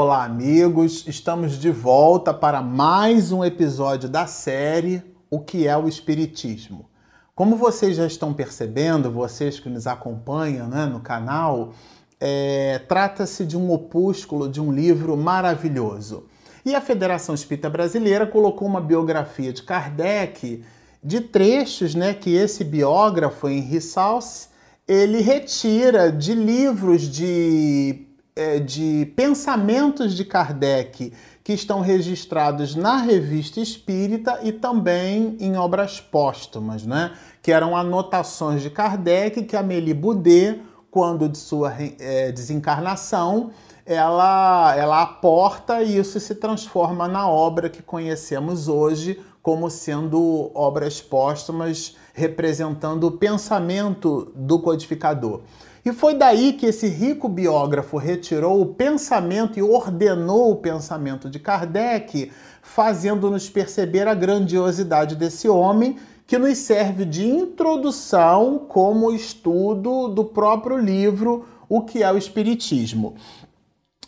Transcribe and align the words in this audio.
Olá, 0.00 0.22
amigos! 0.22 1.04
Estamos 1.08 1.58
de 1.58 1.72
volta 1.72 2.32
para 2.32 2.62
mais 2.62 3.32
um 3.32 3.44
episódio 3.44 4.08
da 4.08 4.28
série 4.28 5.02
O 5.28 5.40
que 5.40 5.66
é 5.66 5.76
o 5.76 5.88
Espiritismo. 5.88 6.88
Como 7.34 7.56
vocês 7.56 7.96
já 7.96 8.06
estão 8.06 8.32
percebendo, 8.32 9.10
vocês 9.10 9.58
que 9.58 9.68
nos 9.68 9.88
acompanham 9.88 10.68
né, 10.68 10.86
no 10.86 11.00
canal, 11.00 11.72
é, 12.20 12.80
trata-se 12.86 13.44
de 13.44 13.56
um 13.56 13.72
opúsculo 13.72 14.48
de 14.48 14.60
um 14.60 14.70
livro 14.70 15.16
maravilhoso. 15.16 16.26
E 16.64 16.76
a 16.76 16.80
Federação 16.80 17.34
Espírita 17.34 17.68
Brasileira 17.68 18.24
colocou 18.24 18.68
uma 18.68 18.80
biografia 18.80 19.52
de 19.52 19.64
Kardec 19.64 20.62
de 21.02 21.20
trechos 21.22 21.96
né, 21.96 22.14
que 22.14 22.36
esse 22.36 22.62
biógrafo, 22.62 23.48
Henri 23.48 23.80
Salce, 23.80 24.46
ele 24.86 25.20
retira 25.22 26.12
de 26.12 26.34
livros 26.34 27.02
de, 27.02 28.07
é, 28.38 28.60
de 28.60 29.12
pensamentos 29.16 30.14
de 30.14 30.24
Kardec 30.24 31.12
que 31.42 31.52
estão 31.52 31.80
registrados 31.80 32.74
na 32.74 32.98
Revista 32.98 33.60
Espírita 33.60 34.38
e 34.42 34.52
também 34.52 35.36
em 35.40 35.56
obras 35.56 36.00
póstumas, 36.00 36.86
né? 36.86 37.12
que 37.42 37.50
eram 37.50 37.76
anotações 37.76 38.62
de 38.62 38.70
Kardec 38.70 39.42
que 39.42 39.56
Amélie 39.56 39.92
Boudet, 39.92 40.62
quando 40.90 41.28
de 41.28 41.36
sua 41.36 41.74
é, 41.98 42.30
desencarnação, 42.30 43.50
ela, 43.84 44.74
ela 44.76 45.02
aporta 45.02 45.82
e 45.82 45.98
isso 45.98 46.20
se 46.20 46.34
transforma 46.34 47.08
na 47.08 47.28
obra 47.28 47.68
que 47.68 47.82
conhecemos 47.82 48.68
hoje 48.68 49.20
como 49.42 49.70
sendo 49.70 50.50
obras 50.54 51.00
póstumas 51.00 51.96
representando 52.12 53.04
o 53.04 53.12
pensamento 53.12 54.30
do 54.36 54.58
codificador. 54.58 55.40
E 55.84 55.92
foi 55.92 56.14
daí 56.14 56.52
que 56.52 56.66
esse 56.66 56.88
rico 56.88 57.28
biógrafo 57.28 57.96
retirou 57.96 58.60
o 58.60 58.66
pensamento 58.66 59.58
e 59.58 59.62
ordenou 59.62 60.50
o 60.50 60.56
pensamento 60.56 61.30
de 61.30 61.38
Kardec, 61.38 62.32
fazendo-nos 62.62 63.48
perceber 63.48 64.06
a 64.08 64.14
grandiosidade 64.14 65.16
desse 65.16 65.48
homem, 65.48 65.96
que 66.26 66.36
nos 66.36 66.58
serve 66.58 67.04
de 67.04 67.26
introdução 67.26 68.66
como 68.68 69.12
estudo 69.12 70.08
do 70.08 70.24
próprio 70.24 70.76
livro 70.76 71.46
O 71.68 71.80
que 71.82 72.02
é 72.02 72.12
o 72.12 72.18
Espiritismo. 72.18 73.14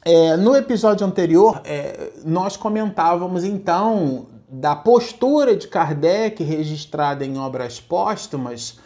É, 0.05 0.37
no 0.37 0.55
episódio 0.57 1.07
anterior, 1.07 1.61
é, 1.65 2.12
nós 2.25 2.57
comentávamos 2.57 3.45
então 3.45 4.27
da 4.49 4.75
postura 4.75 5.55
de 5.55 5.69
Kardec 5.69 6.43
registrada 6.43 7.25
em 7.25 7.39
obras 7.39 7.81
póstumas 7.81 8.79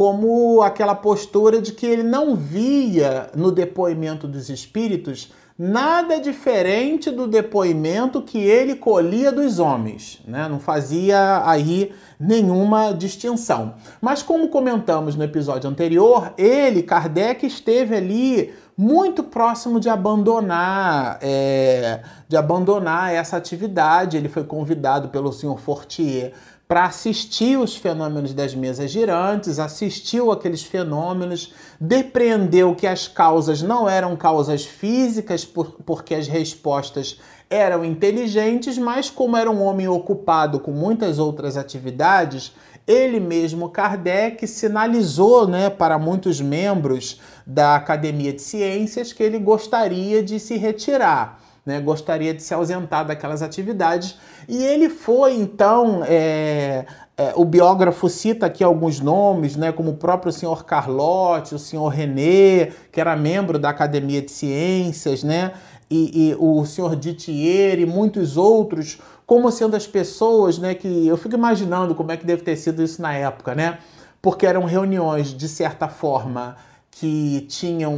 como 0.00 0.62
aquela 0.62 0.94
postura 0.94 1.60
de 1.60 1.72
que 1.72 1.84
ele 1.84 2.02
não 2.02 2.34
via 2.34 3.28
no 3.36 3.52
depoimento 3.52 4.26
dos 4.26 4.48
espíritos 4.48 5.30
nada 5.58 6.18
diferente 6.18 7.10
do 7.10 7.26
depoimento 7.26 8.22
que 8.22 8.38
ele 8.38 8.76
colhia 8.76 9.30
dos 9.30 9.58
homens, 9.58 10.22
né? 10.26 10.48
não 10.48 10.58
fazia 10.58 11.42
aí 11.44 11.92
nenhuma 12.18 12.92
distinção. 12.92 13.74
Mas 14.00 14.22
como 14.22 14.48
comentamos 14.48 15.16
no 15.16 15.22
episódio 15.22 15.68
anterior, 15.68 16.32
ele, 16.38 16.82
Kardec, 16.82 17.46
esteve 17.46 17.94
ali 17.94 18.54
muito 18.74 19.22
próximo 19.22 19.78
de 19.78 19.90
abandonar, 19.90 21.18
é, 21.20 22.00
de 22.26 22.38
abandonar 22.38 23.12
essa 23.12 23.36
atividade. 23.36 24.16
Ele 24.16 24.30
foi 24.30 24.44
convidado 24.44 25.10
pelo 25.10 25.30
senhor 25.30 25.60
Fortier 25.60 26.32
para 26.70 26.84
assistir 26.84 27.58
os 27.58 27.74
fenômenos 27.74 28.32
das 28.32 28.54
mesas 28.54 28.92
girantes, 28.92 29.58
assistiu 29.58 30.30
aqueles 30.30 30.62
fenômenos, 30.62 31.52
depreendeu 31.80 32.76
que 32.76 32.86
as 32.86 33.08
causas 33.08 33.60
não 33.60 33.88
eram 33.88 34.14
causas 34.14 34.64
físicas, 34.64 35.44
por, 35.44 35.78
porque 35.84 36.14
as 36.14 36.28
respostas 36.28 37.20
eram 37.50 37.84
inteligentes, 37.84 38.78
mas 38.78 39.10
como 39.10 39.36
era 39.36 39.50
um 39.50 39.60
homem 39.60 39.88
ocupado 39.88 40.60
com 40.60 40.70
muitas 40.70 41.18
outras 41.18 41.56
atividades, 41.56 42.52
ele 42.86 43.18
mesmo, 43.18 43.68
Kardec, 43.68 44.46
sinalizou 44.46 45.48
né, 45.48 45.70
para 45.70 45.98
muitos 45.98 46.40
membros 46.40 47.20
da 47.44 47.74
Academia 47.74 48.32
de 48.32 48.42
Ciências 48.42 49.12
que 49.12 49.24
ele 49.24 49.40
gostaria 49.40 50.22
de 50.22 50.38
se 50.38 50.56
retirar. 50.56 51.49
Né, 51.64 51.78
gostaria 51.78 52.32
de 52.32 52.42
se 52.42 52.54
ausentar 52.54 53.06
daquelas 53.06 53.42
atividades. 53.42 54.18
E 54.48 54.64
ele 54.64 54.88
foi, 54.88 55.34
então, 55.34 56.02
é, 56.06 56.86
é, 57.18 57.32
o 57.36 57.44
biógrafo 57.44 58.08
cita 58.08 58.46
aqui 58.46 58.64
alguns 58.64 58.98
nomes, 58.98 59.56
né, 59.56 59.70
como 59.70 59.90
o 59.90 59.96
próprio 59.96 60.32
senhor 60.32 60.64
Carlotti, 60.64 61.54
o 61.54 61.58
senhor 61.58 61.88
René, 61.88 62.72
que 62.90 62.98
era 62.98 63.14
membro 63.14 63.58
da 63.58 63.68
Academia 63.68 64.22
de 64.22 64.30
Ciências, 64.30 65.22
né, 65.22 65.52
e, 65.90 66.30
e 66.30 66.36
o 66.38 66.64
senhor 66.64 66.96
Dittier 66.96 67.78
e 67.78 67.84
muitos 67.84 68.38
outros 68.38 68.98
como 69.30 69.48
sendo 69.52 69.76
as 69.76 69.86
pessoas, 69.86 70.58
né, 70.58 70.74
que 70.74 71.06
eu 71.06 71.16
fico 71.16 71.36
imaginando 71.36 71.94
como 71.94 72.10
é 72.10 72.16
que 72.16 72.26
deve 72.26 72.42
ter 72.42 72.56
sido 72.56 72.82
isso 72.82 73.00
na 73.00 73.14
época, 73.14 73.54
né? 73.54 73.78
Porque 74.20 74.44
eram 74.44 74.64
reuniões 74.64 75.28
de 75.28 75.48
certa 75.48 75.86
forma 75.86 76.56
que 76.90 77.46
tinham 77.48 77.94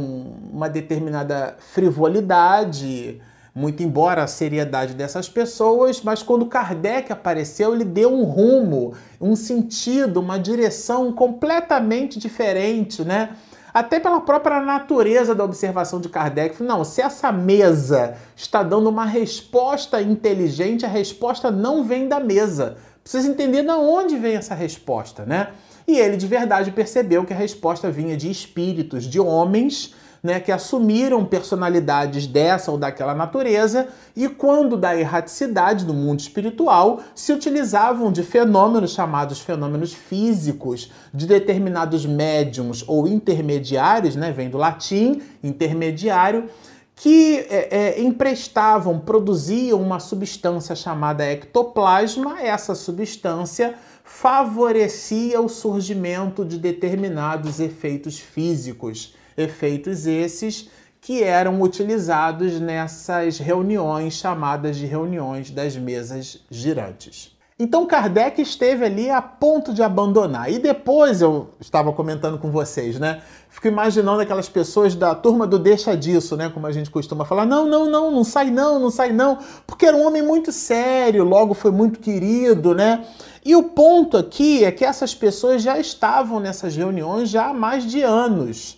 uma 0.51 0.69
determinada 0.69 1.55
frivolidade, 1.57 3.19
muito 3.55 3.83
embora 3.83 4.23
a 4.23 4.27
seriedade 4.27 4.93
dessas 4.93 5.29
pessoas, 5.29 6.01
mas 6.01 6.23
quando 6.23 6.45
Kardec 6.45 7.11
apareceu, 7.11 7.73
ele 7.73 7.85
deu 7.85 8.11
um 8.11 8.23
rumo, 8.23 8.93
um 9.21 9.35
sentido, 9.35 10.19
uma 10.19 10.39
direção 10.39 11.13
completamente 11.13 12.17
diferente, 12.17 13.03
né? 13.03 13.35
até 13.73 13.99
pela 13.99 14.21
própria 14.21 14.59
natureza 14.61 15.33
da 15.33 15.43
observação 15.43 15.99
de 15.99 16.07
Kardec. 16.07 16.61
Não, 16.61 16.83
se 16.83 17.01
essa 17.01 17.31
mesa 17.31 18.15
está 18.35 18.61
dando 18.61 18.87
uma 18.87 19.05
resposta 19.05 20.01
inteligente, 20.01 20.85
a 20.85 20.89
resposta 20.89 21.49
não 21.49 21.83
vem 21.83 22.07
da 22.07 22.19
mesa. 22.19 22.77
Precisa 23.01 23.27
entender 23.27 23.63
de 23.63 23.71
onde 23.71 24.15
vem 24.15 24.35
essa 24.35 24.53
resposta, 24.53 25.25
né? 25.25 25.49
E 25.87 25.97
ele 25.97 26.15
de 26.15 26.27
verdade 26.27 26.71
percebeu 26.71 27.25
que 27.25 27.33
a 27.33 27.35
resposta 27.35 27.89
vinha 27.91 28.15
de 28.15 28.29
espíritos, 28.29 29.05
de 29.05 29.19
homens 29.19 29.93
né, 30.23 30.39
que 30.39 30.53
assumiram 30.53 31.25
personalidades 31.25 32.25
dessa 32.25 32.71
ou 32.71 32.77
daquela 32.77 33.13
natureza 33.13 33.89
e, 34.15 34.29
quando 34.29 34.77
da 34.77 34.97
erraticidade 34.97 35.83
do 35.83 35.93
mundo 35.93 36.21
espiritual, 36.21 37.01
se 37.13 37.33
utilizavam 37.33 38.09
de 38.09 38.23
fenômenos 38.23 38.93
chamados 38.93 39.41
fenômenos 39.41 39.93
físicos, 39.93 40.89
de 41.13 41.27
determinados 41.27 42.05
médiums 42.05 42.85
ou 42.87 43.05
intermediários, 43.05 44.15
né, 44.15 44.31
vem 44.31 44.49
do 44.49 44.57
latim, 44.57 45.21
intermediário, 45.43 46.49
que 46.95 47.39
é, 47.49 47.67
é, 47.71 48.01
emprestavam, 48.01 48.99
produziam 48.99 49.81
uma 49.81 49.99
substância 49.99 50.73
chamada 50.73 51.25
ectoplasma, 51.25 52.41
essa 52.41 52.73
substância 52.75 53.73
favorecia 54.05 55.41
o 55.41 55.49
surgimento 55.49 56.45
de 56.45 56.57
determinados 56.57 57.59
efeitos 57.59 58.19
físicos 58.19 59.15
efeitos 59.37 60.05
esses 60.05 60.69
que 61.03 61.21
eram 61.21 61.61
utilizados 61.61 62.59
nessas 62.61 63.37
reuniões 63.37 64.13
chamadas 64.13 64.77
de 64.77 64.85
reuniões 64.85 65.51
das 65.51 65.75
mesas 65.75 66.39
girantes. 66.49 67.33
Então 67.59 67.85
Kardec 67.85 68.41
esteve 68.41 68.83
ali 68.85 69.09
a 69.09 69.21
ponto 69.21 69.73
de 69.73 69.83
abandonar. 69.83 70.51
E 70.51 70.57
depois 70.57 71.21
eu 71.21 71.49
estava 71.59 71.93
comentando 71.93 72.39
com 72.39 72.49
vocês, 72.49 72.97
né? 72.99 73.21
Fico 73.49 73.67
imaginando 73.67 74.21
aquelas 74.21 74.49
pessoas 74.49 74.95
da 74.95 75.13
turma 75.13 75.45
do 75.45 75.59
deixa 75.59 75.95
disso, 75.95 76.35
né? 76.35 76.49
Como 76.49 76.65
a 76.65 76.71
gente 76.71 76.89
costuma 76.89 77.25
falar: 77.25 77.45
não, 77.45 77.67
não, 77.67 77.89
não, 77.89 78.09
não 78.09 78.23
sai 78.23 78.49
não, 78.49 78.79
não 78.79 78.89
sai 78.89 79.11
não. 79.11 79.37
Porque 79.67 79.85
era 79.85 79.95
um 79.95 80.07
homem 80.07 80.23
muito 80.23 80.51
sério, 80.51 81.23
logo 81.23 81.53
foi 81.53 81.71
muito 81.71 81.99
querido, 81.99 82.73
né? 82.73 83.05
E 83.45 83.55
o 83.55 83.63
ponto 83.63 84.17
aqui 84.17 84.63
é 84.63 84.71
que 84.71 84.83
essas 84.83 85.13
pessoas 85.13 85.61
já 85.61 85.77
estavam 85.77 86.39
nessas 86.39 86.75
reuniões 86.75 87.29
já 87.29 87.49
há 87.49 87.53
mais 87.53 87.85
de 87.85 88.01
anos 88.01 88.77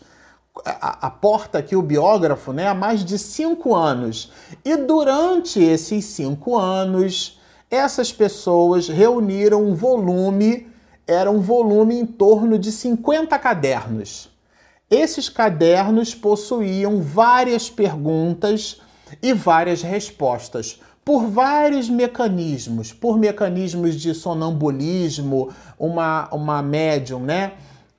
aporta 0.63 1.57
aqui 1.57 1.75
o 1.75 1.81
biógrafo 1.81 2.53
né, 2.53 2.67
há 2.67 2.73
mais 2.73 3.03
de 3.03 3.17
cinco 3.17 3.75
anos. 3.75 4.31
E 4.63 4.75
durante 4.77 5.61
esses 5.61 6.05
cinco 6.05 6.57
anos, 6.57 7.39
essas 7.69 8.11
pessoas 8.11 8.87
reuniram 8.87 9.63
um 9.63 9.75
volume, 9.75 10.67
era 11.07 11.29
um 11.29 11.41
volume 11.41 11.99
em 11.99 12.05
torno 12.05 12.57
de 12.57 12.71
50 12.71 13.37
cadernos. 13.37 14.29
Esses 14.89 15.29
cadernos 15.29 16.13
possuíam 16.13 17.01
várias 17.01 17.69
perguntas 17.69 18.81
e 19.21 19.33
várias 19.33 19.81
respostas 19.81 20.79
por 21.03 21.27
vários 21.27 21.87
mecanismos, 21.87 22.91
por 22.91 23.17
mecanismos 23.17 23.95
de 23.95 24.13
sonambulismo, 24.15 25.49
uma, 25.77 26.27
uma 26.31 26.63
médium, 26.63 27.19
né? 27.19 27.53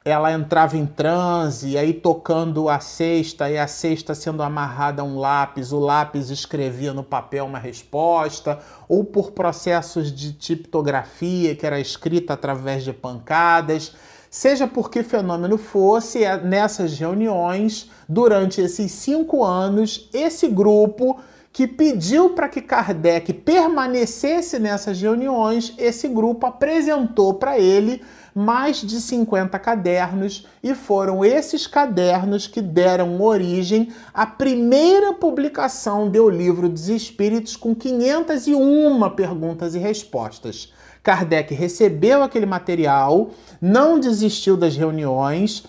Ela 0.06 0.32
entrava 0.32 0.76
em 0.76 0.86
transe, 0.86 1.76
aí 1.76 1.92
tocando 1.92 2.68
a 2.68 2.78
cesta 2.78 3.50
e 3.50 3.58
a 3.58 3.66
cesta 3.66 4.14
sendo 4.14 4.40
amarrada 4.40 5.02
a 5.02 5.04
um 5.04 5.18
lápis, 5.18 5.72
o 5.72 5.80
lápis 5.80 6.30
escrevia 6.30 6.92
no 6.92 7.02
papel 7.02 7.44
uma 7.44 7.58
resposta, 7.58 8.60
ou 8.88 9.02
por 9.02 9.32
processos 9.32 10.12
de 10.12 10.32
tipografia 10.32 11.56
que 11.56 11.66
era 11.66 11.80
escrita 11.80 12.34
através 12.34 12.84
de 12.84 12.92
pancadas. 12.92 13.96
Seja 14.30 14.68
por 14.68 14.92
que 14.92 15.02
fenômeno 15.02 15.58
fosse, 15.58 16.22
é, 16.22 16.40
nessas 16.40 16.96
reuniões, 16.96 17.90
durante 18.08 18.60
esses 18.60 18.92
cinco 18.92 19.42
anos, 19.42 20.08
esse 20.14 20.46
grupo 20.46 21.18
que 21.56 21.66
pediu 21.66 22.34
para 22.34 22.50
que 22.50 22.60
Kardec 22.60 23.32
permanecesse 23.32 24.58
nessas 24.58 25.00
reuniões, 25.00 25.72
esse 25.78 26.06
grupo 26.06 26.44
apresentou 26.44 27.32
para 27.32 27.58
ele 27.58 28.02
mais 28.34 28.82
de 28.82 29.00
50 29.00 29.58
cadernos 29.58 30.46
e 30.62 30.74
foram 30.74 31.24
esses 31.24 31.66
cadernos 31.66 32.46
que 32.46 32.60
deram 32.60 33.18
origem 33.22 33.88
à 34.12 34.26
primeira 34.26 35.14
publicação 35.14 36.10
do 36.10 36.28
Livro 36.28 36.68
dos 36.68 36.90
Espíritos 36.90 37.56
com 37.56 37.74
501 37.74 39.10
perguntas 39.16 39.74
e 39.74 39.78
respostas. 39.78 40.74
Kardec 41.02 41.54
recebeu 41.54 42.22
aquele 42.22 42.44
material, 42.44 43.30
não 43.62 43.98
desistiu 43.98 44.58
das 44.58 44.76
reuniões, 44.76 45.64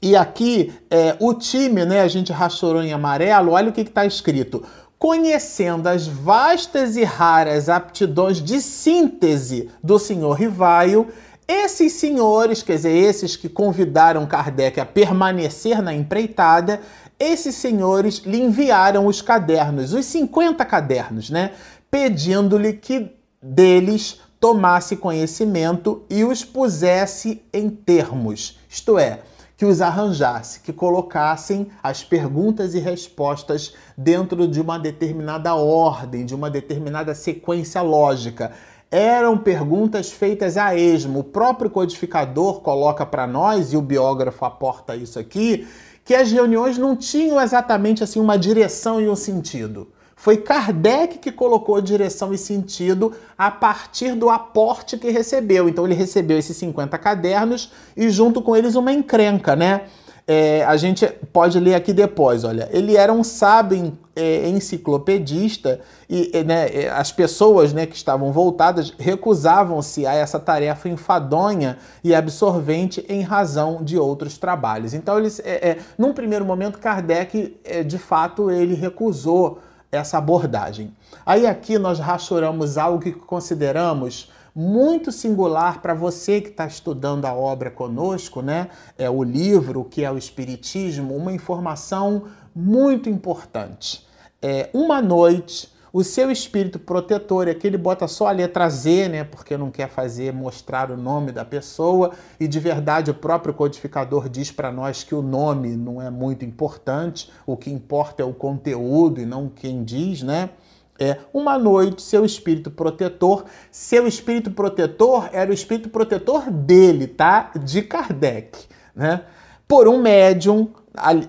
e 0.00 0.14
aqui 0.14 0.72
é, 0.90 1.16
o 1.18 1.34
time, 1.34 1.84
né, 1.84 2.02
a 2.02 2.08
gente 2.08 2.32
rachorou 2.32 2.82
em 2.82 2.92
amarelo, 2.92 3.52
olha 3.52 3.70
o 3.70 3.72
que 3.72 3.80
está 3.80 4.06
escrito 4.06 4.62
conhecendo 4.98 5.88
as 5.88 6.06
vastas 6.06 6.96
e 6.96 7.04
raras 7.04 7.68
aptidões 7.68 8.42
de 8.42 8.60
síntese 8.60 9.70
do 9.82 9.98
senhor 9.98 10.32
Rivaio, 10.32 11.08
esses 11.46 11.92
senhores, 11.92 12.62
quer 12.62 12.76
dizer, 12.76 12.96
esses 12.96 13.36
que 13.36 13.48
convidaram 13.48 14.26
Kardec 14.26 14.80
a 14.80 14.86
permanecer 14.86 15.80
na 15.80 15.94
empreitada, 15.94 16.80
esses 17.18 17.54
senhores 17.54 18.18
lhe 18.18 18.42
enviaram 18.42 19.06
os 19.06 19.22
cadernos, 19.22 19.92
os 19.92 20.04
50 20.06 20.64
cadernos, 20.64 21.30
né? 21.30 21.52
Pedindo-lhe 21.90 22.72
que 22.72 23.12
deles 23.40 24.20
tomasse 24.40 24.96
conhecimento 24.96 26.04
e 26.10 26.24
os 26.24 26.44
pusesse 26.44 27.42
em 27.52 27.70
termos, 27.70 28.58
isto 28.68 28.98
é, 28.98 29.20
que 29.56 29.64
os 29.64 29.80
arranjasse, 29.80 30.60
que 30.60 30.72
colocassem 30.72 31.68
as 31.82 32.04
perguntas 32.04 32.74
e 32.74 32.78
respostas 32.78 33.74
dentro 33.96 34.46
de 34.46 34.60
uma 34.60 34.78
determinada 34.78 35.54
ordem, 35.54 36.26
de 36.26 36.34
uma 36.34 36.50
determinada 36.50 37.14
sequência 37.14 37.80
lógica. 37.80 38.52
Eram 38.90 39.38
perguntas 39.38 40.12
feitas 40.12 40.56
a 40.56 40.76
esmo. 40.76 41.20
O 41.20 41.24
próprio 41.24 41.70
codificador 41.70 42.60
coloca 42.60 43.06
para 43.06 43.26
nós, 43.26 43.72
e 43.72 43.76
o 43.76 43.82
biógrafo 43.82 44.44
aporta 44.44 44.94
isso 44.94 45.18
aqui, 45.18 45.66
que 46.04 46.14
as 46.14 46.30
reuniões 46.30 46.76
não 46.76 46.94
tinham 46.94 47.40
exatamente 47.40 48.04
assim 48.04 48.20
uma 48.20 48.38
direção 48.38 49.00
e 49.00 49.08
um 49.08 49.16
sentido. 49.16 49.88
Foi 50.26 50.38
Kardec 50.38 51.18
que 51.18 51.30
colocou 51.30 51.80
direção 51.80 52.32
e 52.32 52.36
sentido 52.36 53.12
a 53.38 53.48
partir 53.48 54.16
do 54.16 54.28
aporte 54.28 54.98
que 54.98 55.08
recebeu. 55.08 55.68
Então 55.68 55.84
ele 55.84 55.94
recebeu 55.94 56.36
esses 56.36 56.56
50 56.56 56.98
cadernos 56.98 57.70
e 57.96 58.10
junto 58.10 58.42
com 58.42 58.56
eles 58.56 58.74
uma 58.74 58.92
encrenca, 58.92 59.54
né? 59.54 59.82
É, 60.26 60.64
a 60.64 60.76
gente 60.76 61.06
pode 61.32 61.60
ler 61.60 61.76
aqui 61.76 61.92
depois, 61.92 62.42
olha. 62.42 62.68
Ele 62.72 62.96
era 62.96 63.12
um 63.12 63.22
sábio 63.22 63.96
é, 64.16 64.48
enciclopedista 64.48 65.78
e 66.10 66.32
né, 66.42 66.70
é, 66.74 66.90
as 66.90 67.12
pessoas 67.12 67.72
né, 67.72 67.86
que 67.86 67.94
estavam 67.94 68.32
voltadas 68.32 68.92
recusavam-se 68.98 70.08
a 70.08 70.14
essa 70.14 70.40
tarefa 70.40 70.88
enfadonha 70.88 71.78
e 72.02 72.12
absorvente 72.12 73.06
em 73.08 73.22
razão 73.22 73.84
de 73.84 73.96
outros 73.96 74.36
trabalhos. 74.38 74.92
Então, 74.92 75.20
eles, 75.20 75.38
é, 75.44 75.68
é, 75.70 75.78
num 75.96 76.12
primeiro 76.12 76.44
momento, 76.44 76.80
Kardec, 76.80 77.56
é, 77.62 77.84
de 77.84 77.96
fato, 77.96 78.50
ele 78.50 78.74
recusou 78.74 79.60
essa 79.90 80.18
abordagem. 80.18 80.94
Aí 81.24 81.46
aqui 81.46 81.78
nós 81.78 81.98
rachoramos 81.98 82.76
algo 82.78 83.00
que 83.00 83.12
consideramos 83.12 84.30
muito 84.54 85.12
singular 85.12 85.82
para 85.82 85.92
você 85.92 86.40
que 86.40 86.48
está 86.48 86.66
estudando 86.66 87.26
a 87.26 87.34
obra 87.34 87.70
conosco, 87.70 88.40
né? 88.40 88.70
É 88.96 89.08
o 89.10 89.22
livro 89.22 89.84
que 89.84 90.02
é 90.02 90.10
o 90.10 90.16
Espiritismo, 90.16 91.14
uma 91.14 91.32
informação 91.32 92.24
muito 92.54 93.10
importante. 93.10 94.06
É 94.40 94.70
uma 94.72 95.02
noite 95.02 95.68
o 95.92 96.02
seu 96.02 96.30
espírito 96.30 96.78
protetor, 96.78 97.48
aqui 97.48 97.66
ele 97.66 97.78
bota 97.78 98.06
só 98.06 98.26
a 98.26 98.32
letra 98.32 98.68
Z, 98.68 99.08
né? 99.08 99.24
Porque 99.24 99.56
não 99.56 99.70
quer 99.70 99.88
fazer 99.88 100.32
mostrar 100.32 100.90
o 100.90 100.96
nome 100.96 101.32
da 101.32 101.44
pessoa, 101.44 102.12
e 102.38 102.46
de 102.46 102.60
verdade 102.60 103.10
o 103.10 103.14
próprio 103.14 103.54
codificador 103.54 104.28
diz 104.28 104.50
para 104.50 104.70
nós 104.70 105.02
que 105.02 105.14
o 105.14 105.22
nome 105.22 105.76
não 105.76 106.02
é 106.02 106.10
muito 106.10 106.44
importante, 106.44 107.30
o 107.46 107.56
que 107.56 107.70
importa 107.70 108.22
é 108.22 108.26
o 108.26 108.34
conteúdo 108.34 109.20
e 109.20 109.26
não 109.26 109.48
quem 109.48 109.84
diz, 109.84 110.22
né? 110.22 110.50
É 110.98 111.18
uma 111.32 111.58
noite, 111.58 112.00
seu 112.00 112.24
espírito 112.24 112.70
protetor, 112.70 113.44
seu 113.70 114.06
espírito 114.06 114.50
protetor 114.50 115.28
era 115.32 115.50
o 115.50 115.54
espírito 115.54 115.90
protetor 115.90 116.50
dele, 116.50 117.06
tá? 117.06 117.52
De 117.62 117.82
Kardec, 117.82 118.66
né? 118.94 119.22
Por 119.68 119.88
um 119.88 120.00
médium, 120.00 120.68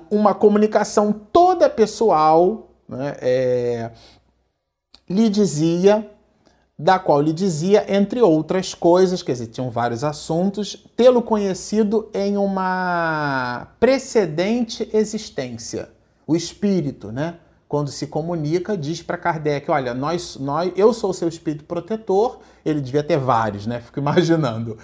uma 0.09 0.33
comunicação 0.33 1.11
toda 1.11 1.69
pessoal, 1.69 2.71
né? 2.87 3.17
É, 3.19 3.91
lhe 5.09 5.29
dizia, 5.29 6.09
da 6.77 6.99
qual 6.99 7.21
lhe 7.21 7.33
dizia, 7.33 7.85
entre 7.87 8.21
outras 8.21 8.73
coisas, 8.73 9.23
quer 9.23 9.31
dizer, 9.31 9.47
tinham 9.47 9.69
vários 9.69 10.03
assuntos, 10.03 10.85
tê-lo 10.95 11.21
conhecido 11.21 12.09
em 12.13 12.37
uma 12.37 13.67
precedente 13.79 14.87
existência. 14.93 15.89
O 16.27 16.35
espírito, 16.35 17.11
né? 17.11 17.35
Quando 17.67 17.89
se 17.89 18.07
comunica, 18.07 18.77
diz 18.77 19.01
para 19.01 19.17
Kardec: 19.17 19.69
Olha, 19.69 19.93
nós, 19.93 20.37
nós, 20.37 20.71
eu 20.75 20.93
sou 20.93 21.11
seu 21.13 21.27
espírito 21.27 21.65
protetor. 21.65 22.39
Ele 22.63 22.79
devia 22.79 23.03
ter 23.03 23.17
vários, 23.17 23.65
né? 23.65 23.81
Fico 23.81 23.99
imaginando. 23.99 24.77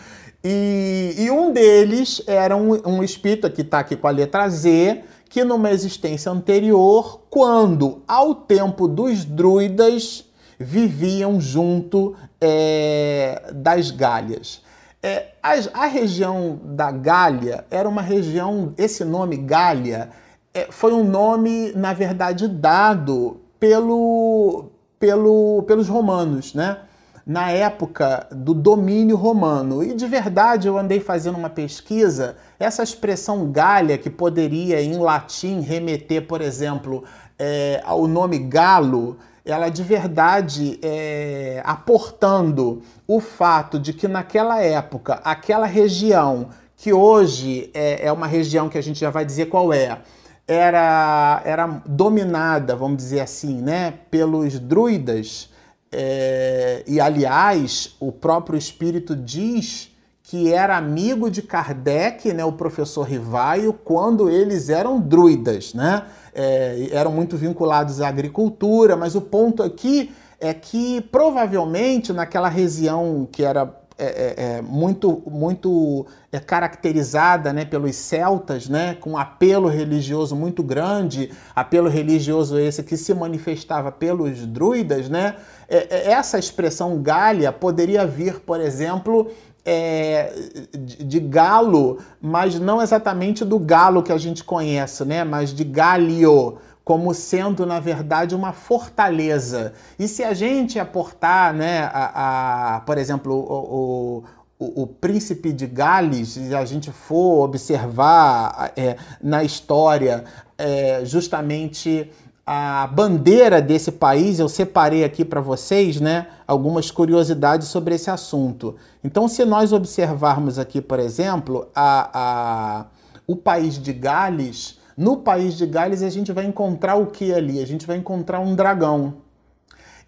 E, 0.44 1.16
e 1.18 1.31
um 1.31 1.54
deles 1.54 2.22
era 2.28 2.58
um, 2.58 2.72
um 2.86 3.04
espírito, 3.04 3.50
que 3.50 3.62
está 3.62 3.80
aqui 3.80 3.96
com 3.96 4.08
a 4.08 4.12
letra 4.12 4.50
Z, 4.50 5.02
que 5.34 5.44
numa 5.44 5.72
existência 5.72 6.32
anterior, 6.32 7.22
quando 7.28 8.04
ao 8.08 8.36
tempo 8.36 8.88
dos 8.88 9.26
druidas 9.26 10.26
viviam 10.60 11.42
junto 11.42 12.16
é, 12.40 13.52
das 13.52 13.90
Gálias. 13.90 14.62
É, 15.02 15.30
a, 15.42 15.54
a, 15.74 15.86
região 15.88 16.60
da 16.64 16.92
Gália 16.92 17.66
era 17.72 17.90
uma 17.90 18.04
região, 18.04 18.76
esse 18.78 19.04
nome 19.04 19.38
Gália 19.38 20.12
é, 20.54 20.68
foi 20.70 20.94
um 20.94 21.04
nome, 21.04 21.72
na 21.76 21.94
verdade, 21.94 22.48
dado 22.48 23.42
pelo, 23.60 24.66
pelo, 25.00 25.64
pelos 25.64 25.88
romanos, 25.88 26.54
né? 26.54 26.78
Na 27.25 27.50
época 27.52 28.28
do 28.31 28.54
domínio 28.54 29.16
romano. 29.16 29.84
E 29.84 29.94
de 29.94 30.06
verdade 30.08 30.68
eu 30.68 30.77
andei 30.77 31.00
fazendo 31.00 31.38
uma 31.38 31.50
pesquisa, 31.50 32.36
essa 32.60 32.84
expressão 32.84 33.51
galha, 33.51 33.98
que 33.98 34.10
poderia 34.10 34.82
em 34.82 34.98
latim 34.98 35.62
remeter, 35.62 36.27
por 36.27 36.42
exemplo, 36.42 37.03
é, 37.39 37.82
ao 37.86 38.08
nome 38.08 38.39
galo, 38.39 39.18
ela 39.46 39.70
de 39.70 39.84
verdade 39.84 40.80
é, 40.82 41.62
aportando 41.65 42.82
o 43.08 43.20
fato 43.20 43.80
de 43.80 43.94
que 43.94 44.08
naquela 44.08 44.62
época, 44.62 45.22
aquela 45.24 45.65
região, 45.65 46.50
que 46.77 46.94
hoje 46.94 47.70
é, 47.74 48.08
é 48.08 48.12
uma 48.12 48.27
região 48.27 48.70
que 48.70 48.77
a 48.77 48.84
gente 48.84 49.00
já 49.00 49.10
vai 49.10 49.25
dizer 49.25 49.46
qual 49.46 49.74
é, 49.74 50.00
era, 50.48 51.42
era 51.46 51.82
dominada, 51.86 52.75
vamos 52.75 52.98
dizer 52.98 53.22
assim, 53.22 53.62
né, 53.62 53.94
pelos 54.12 54.60
druidas 54.60 55.52
é, 55.94 56.84
e 56.88 57.00
aliás, 57.00 57.96
o 58.00 58.12
próprio 58.12 58.58
espírito 58.58 59.16
diz 59.16 59.92
que 60.24 60.52
era 60.52 60.76
amigo 60.76 61.30
de 61.30 61.42
Kardec, 61.42 62.34
né, 62.34 62.44
o 62.44 62.54
professor 62.54 63.04
Rivaio, 63.04 63.74
quando 63.74 64.30
eles 64.30 64.70
eram 64.70 65.00
druidas, 65.00 65.74
né? 65.74 66.04
É, 66.34 66.88
eram 66.92 67.12
muito 67.12 67.38
vinculados 67.38 68.02
à 68.02 68.08
agricultura, 68.08 68.96
mas 68.96 69.14
o 69.14 69.22
ponto 69.22 69.62
aqui 69.62 70.12
é 70.40 70.54
que 70.54 71.00
provavelmente 71.12 72.12
naquela 72.12 72.50
região 72.50 73.28
que 73.32 73.44
era 73.44 73.66
é, 73.98 74.06
é, 74.06 74.44
é, 74.58 74.62
muito, 74.62 75.22
muito 75.30 76.06
é, 76.32 76.40
caracterizada 76.40 77.54
né, 77.54 77.64
pelos 77.64 77.96
celtas, 77.96 78.68
né, 78.68 78.96
com 78.96 79.18
apelo 79.18 79.68
religioso 79.68 80.36
muito 80.36 80.64
grande, 80.64 81.32
apelo 81.56 81.88
religioso 81.88 82.58
esse 82.58 82.82
que 82.82 82.98
se 82.98 83.14
manifestava 83.14 83.92
pelos 83.92 84.48
druidas, 84.48 85.10
né, 85.10 85.36
é, 85.70 85.88
é, 85.90 86.12
essa 86.12 86.40
expressão 86.40 87.02
galha 87.04 87.52
poderia 87.52 88.06
vir, 88.06 88.40
por 88.40 88.60
exemplo, 88.60 89.32
é, 89.64 90.34
de, 90.72 91.04
de, 91.04 91.20
galo, 91.20 92.00
mas 92.20 92.60
não 92.60 92.82
exatamente 92.82 93.46
do 93.46 93.60
galo 93.60 94.02
que 94.02 94.12
a 94.12 94.18
gente 94.18 94.44
conhece, 94.44 95.06
né, 95.06 95.24
mas 95.24 95.54
de 95.54 95.64
galio, 95.64 96.58
como 96.84 97.13
sendo, 97.13 97.66
na 97.66 97.80
verdade, 97.80 98.36
uma 98.36 98.52
fortaleza. 98.52 99.74
E 99.98 100.08
se 100.08 100.24
a 100.24 100.34
gente 100.34 100.78
aportar, 100.78 101.54
né, 101.54 101.90
a, 101.94 102.75
a 102.75 102.80
por 102.82 102.98
exemplo, 102.98 103.34
o, 103.34 104.24
o, 104.60 104.82
o, 104.84 104.88
príncipe 104.88 105.54
de 105.54 105.66
Gales, 105.66 106.30
se 106.30 106.54
a 106.54 106.66
gente 106.66 106.92
for 106.92 107.46
observar 107.46 108.74
é, 108.75 108.98
na 109.22 109.44
história 109.44 110.25
é, 110.58 111.06
justamente 111.06 112.12
a 112.46 112.88
bandeira 112.88 113.62
desse 113.62 113.90
país, 113.90 114.38
eu 114.40 114.50
separei 114.50 115.06
aqui 115.06 115.24
para 115.24 115.40
vocês, 115.40 116.02
né, 116.02 116.28
algumas 116.46 116.92
curiosidades 116.92 117.70
sobre 117.70 117.96
esse 117.96 118.10
assunto. 118.10 118.75
Então, 119.02 119.30
se 119.30 119.46
nós 119.46 119.72
observarmos 119.72 120.60
aqui, 120.60 120.82
por 120.82 121.00
exemplo, 121.00 121.70
a, 121.74 122.10
a, 122.13 122.86
o 123.25 123.38
país 123.38 123.82
de 123.82 123.94
Gales, 123.94 124.78
no 124.98 125.18
país 125.18 125.56
de 125.56 125.66
Gales 125.66 126.04
a 126.04 126.10
gente 126.10 126.32
vai 126.32 126.46
encontrar 126.46 126.96
o 126.96 127.08
que 127.08 127.34
ali? 127.34 127.62
A 127.62 127.66
gente 127.66 127.86
vai 127.86 127.98
encontrar 127.98 128.40
um 128.40 128.56
dragão. 128.56 129.16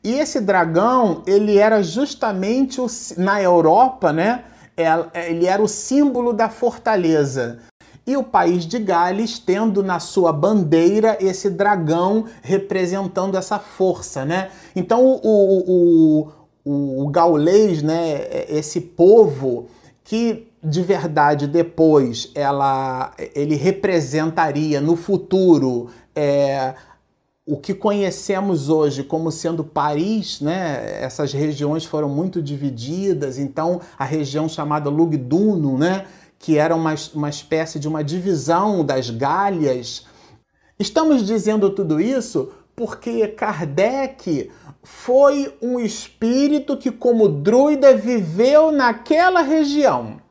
E 0.04 0.14
esse 0.14 0.40
dragão, 0.40 1.24
ele 1.26 1.58
era 1.58 1.82
justamente 1.82 2.80
o, 2.80 2.86
na 3.18 3.42
Europa, 3.42 4.14
né? 4.14 4.44
É, 4.78 5.32
ele 5.32 5.48
era 5.48 5.64
o 5.64 5.68
símbolo 5.68 6.32
da 6.32 6.50
fortaleza. 6.50 7.60
E 8.06 8.16
o 8.16 8.24
país 8.24 8.68
de 8.68 8.78
Gales 8.78 9.40
tendo 9.40 9.82
na 9.82 10.00
sua 10.00 10.32
bandeira 10.32 11.18
esse 11.20 11.50
dragão 11.50 12.26
representando 12.44 13.36
essa 13.36 13.58
força, 13.58 14.24
né? 14.24 14.52
Então 14.76 15.04
o, 15.04 15.20
o, 15.24 16.32
o, 16.64 17.04
o 17.04 17.08
gaulês, 17.10 17.82
né? 17.82 18.28
Esse 18.48 18.80
povo 18.80 19.68
que 20.04 20.52
de 20.66 20.82
verdade 20.82 21.46
depois 21.46 22.32
ela, 22.34 23.14
ele 23.36 23.56
representaria 23.56 24.82
no 24.82 24.96
futuro 24.96 25.90
é, 26.16 26.74
o 27.46 27.56
que 27.58 27.76
conhecemos 27.76 28.68
hoje 28.68 29.04
como 29.04 29.32
sendo 29.32 29.64
Paris, 29.64 30.42
né? 30.42 31.04
Essas 31.04 31.32
regiões 31.32 31.86
foram 31.86 32.10
muito 32.10 32.42
divididas, 32.42 33.38
então 33.38 33.80
a 34.00 34.04
região 34.04 34.50
chamada 34.50 34.90
Lugdunum, 34.90 35.78
né? 35.78 36.08
Que 36.40 36.58
era 36.58 36.76
uma, 36.76 36.96
uma 37.14 37.30
espécie 37.30 37.80
de 37.80 37.88
uma 37.88 38.04
divisão 38.04 38.84
das 38.84 39.12
Gálias. 39.12 40.08
Estamos 40.80 41.24
dizendo 41.24 41.70
tudo 41.70 42.02
isso 42.02 42.52
porque 42.76 43.28
Kardec 43.28 44.52
foi 44.82 45.56
um 45.62 45.80
espírito 45.80 46.76
que, 46.76 46.92
como 46.92 47.30
druida, 47.30 47.96
viveu 47.96 48.72
naquela 48.72 49.42
região 49.42 50.25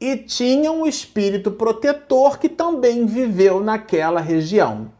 e 0.00 0.16
tinha 0.16 0.72
um 0.72 0.86
espírito 0.86 1.50
protetor 1.50 2.38
que 2.38 2.48
também 2.48 3.04
viveu 3.04 3.60
naquela 3.60 4.20
região. 4.20 4.90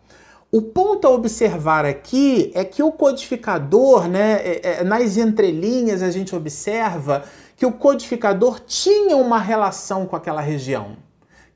O 0.52 0.60
ponto 0.60 1.06
a 1.06 1.10
observar 1.10 1.86
aqui 1.86 2.50
é 2.54 2.64
que 2.64 2.82
o 2.82 2.92
codificador, 2.92 4.08
né, 4.08 4.32
é, 4.42 4.60
é, 4.80 4.84
nas 4.84 5.16
entrelinhas 5.16 6.02
a 6.02 6.10
gente 6.10 6.34
observa 6.34 7.24
que 7.56 7.64
o 7.64 7.72
codificador 7.72 8.60
tinha 8.60 9.16
uma 9.16 9.38
relação 9.38 10.06
com 10.06 10.16
aquela 10.16 10.40
região. 10.40 10.96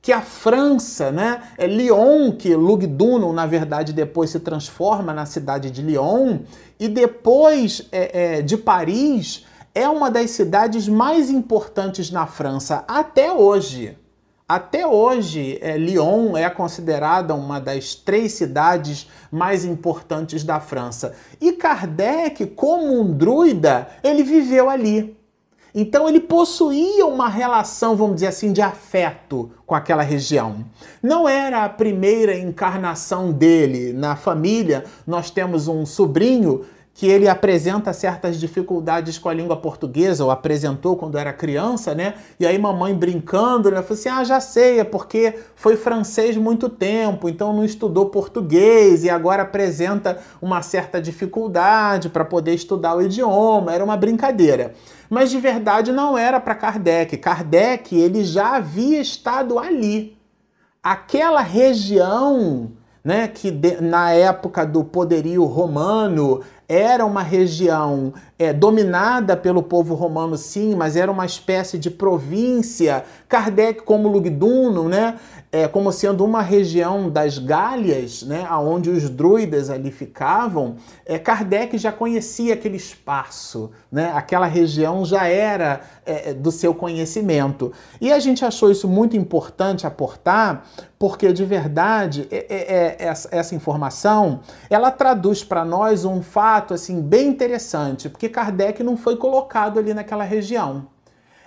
Que 0.01 0.13
a 0.13 0.21
França, 0.21 1.11
né, 1.11 1.43
é 1.59 1.67
Lyon, 1.67 2.33
que 2.33 2.55
Lugdunum, 2.55 3.33
na 3.33 3.47
verdade, 3.47 3.93
depois 3.93 4.31
se 4.31 4.39
transforma 4.39 5.13
na 5.13 5.27
cidade 5.27 5.71
de 5.71 5.83
Lyon, 5.83 6.41
e 6.79 6.87
depois 6.87 7.89
é, 7.91 8.43
de 8.43 8.57
Paris, 8.57 9.45
é 9.75 9.89
uma 9.89 10.11
das 10.11 10.31
cidades 10.31 10.89
mais 10.89 11.31
importantes 11.31 12.11
na 12.11 12.27
França 12.27 12.85
até 12.87 13.33
hoje. 13.33 13.99
Até 14.47 14.87
hoje, 14.87 15.59
é, 15.63 15.77
Lyon 15.77 16.37
é 16.37 16.49
considerada 16.51 17.35
uma 17.35 17.59
das 17.59 17.95
três 17.95 18.35
cidades 18.35 19.09
mais 19.33 19.65
importantes 19.65 20.45
da 20.45 20.61
França. 20.61 21.15
E 21.41 21.53
Kardec, 21.53 22.47
como 22.49 23.01
um 23.01 23.11
druida, 23.11 23.89
ele 24.03 24.23
viveu 24.23 24.69
ali. 24.69 25.17
Então 25.75 26.09
ele 26.09 26.21
possuía 26.21 27.05
uma 27.05 27.29
relação, 27.29 27.97
vamos 27.97 28.17
dizer 28.17 28.29
assim, 28.29 28.53
de 28.53 28.63
afeto 28.63 29.51
com 29.67 29.75
aquela 29.75 30.03
região. 30.03 30.65
Não 31.03 31.29
era 31.29 31.65
a 31.65 31.69
primeira 31.69 32.39
encarnação 32.39 33.33
dele 33.33 33.93
na 33.93 34.15
família. 34.15 34.85
Nós 35.05 35.31
temos 35.31 35.67
um 35.67 35.85
sobrinho 35.85 36.65
que 36.95 37.09
ele 37.09 37.29
apresenta 37.29 37.93
certas 37.93 38.39
dificuldades 38.39 39.19
com 39.19 39.29
a 39.29 39.35
língua 39.35 39.57
portuguesa, 39.57 40.25
ou 40.25 40.31
apresentou 40.31 40.97
quando 40.97 41.19
era 41.19 41.33
criança, 41.33 41.93
né? 41.93 42.15
E 42.39 42.47
aí 42.47 42.57
mamãe 42.57 42.95
brincando, 42.95 43.69
né? 43.69 43.83
Falou 43.83 43.99
assim: 43.99 44.09
ah, 44.09 44.23
já 44.23 44.41
sei, 44.41 44.79
é 44.79 44.85
porque 44.85 45.35
foi 45.57 45.77
francês 45.77 46.37
muito 46.37 46.69
tempo, 46.69 47.29
então 47.29 47.53
não 47.53 47.65
estudou 47.65 48.07
português 48.11 49.03
e 49.03 49.11
agora 49.11 49.43
apresenta 49.43 50.19
uma 50.41 50.63
certa 50.63 51.03
dificuldade 51.03 52.09
para 52.09 52.25
poder 52.25 52.55
estudar 52.55 52.97
o 52.97 53.03
idioma. 53.03 53.75
Era 53.75 53.85
uma 53.85 53.97
brincadeira. 53.97 54.73
Mas 55.11 55.31
de 55.31 55.41
verdade 55.41 55.91
não 55.91 56.17
era 56.17 56.39
para 56.39 56.55
Kardec. 56.55 57.17
Kardec, 57.17 57.95
ele 57.99 58.25
já 58.25 58.57
havia 58.57 59.01
estado 59.01 59.59
ali. 59.59 60.17
Aquela 60.81 61.41
região 61.41 62.71
né, 63.05 63.29
que 63.29 63.51
de, 63.51 63.83
na 63.83 64.13
época 64.13 64.65
do 64.65 64.83
poderio 64.83 65.45
romano 65.45 66.41
era 66.69 67.05
uma 67.05 67.23
região 67.23 68.13
é, 68.39 68.53
dominada 68.53 69.37
pelo 69.37 69.63
povo 69.63 69.95
romano, 69.95 70.37
sim, 70.37 70.75
mas 70.75 70.97
era 70.97 71.11
uma 71.11 71.27
espécie 71.27 71.79
de 71.79 71.91
província. 71.91 73.05
Kardec, 73.29 73.83
como 73.83 74.09
Lugdunum, 74.09 74.89
né, 74.89 75.17
é, 75.55 75.69
como 75.69 75.93
sendo 75.93 76.25
uma 76.25 76.43
região 76.43 77.09
das 77.09 77.39
Gálias, 77.39 78.25
né, 78.25 78.45
onde 78.51 78.91
os 78.91 79.09
druidas 79.09 79.71
ali 79.71 79.93
ficavam, 79.93 80.75
é, 81.07 81.17
Kardec 81.17 81.79
já 81.79 81.93
conhecia 81.93 82.55
aquele 82.55 82.77
espaço, 82.77 83.71
né, 83.91 84.11
aquela 84.17 84.47
região 84.47 85.05
já 85.05 85.29
era 85.29 85.83
é, 86.05 86.35
do 86.35 86.51
seu 86.51 86.75
conhecimento. 86.75 87.71
E 88.01 88.13
a 88.13 88.19
gente 88.19 88.45
achou 88.45 88.69
isso 88.69 88.89
muito 88.89 89.17
importante 89.17 89.87
aportar, 89.87 90.65
porque 90.99 91.33
de 91.33 91.45
verdade 91.45 92.27
é, 92.33 92.47
é, 92.49 92.57
é, 92.57 92.97
essa, 93.07 93.29
essa 93.31 93.55
informação 93.55 94.41
ela 94.69 94.91
traduz 94.91 95.45
para 95.45 95.65
nós 95.65 96.05
um 96.05 96.21
fato 96.21 96.75
assim 96.75 97.01
bem 97.01 97.29
interessante, 97.29 98.09
porque 98.09 98.29
Kardec 98.29 98.83
não 98.83 98.97
foi 98.97 99.17
colocado 99.17 99.79
ali 99.79 99.95
naquela 99.95 100.25
região. 100.25 100.93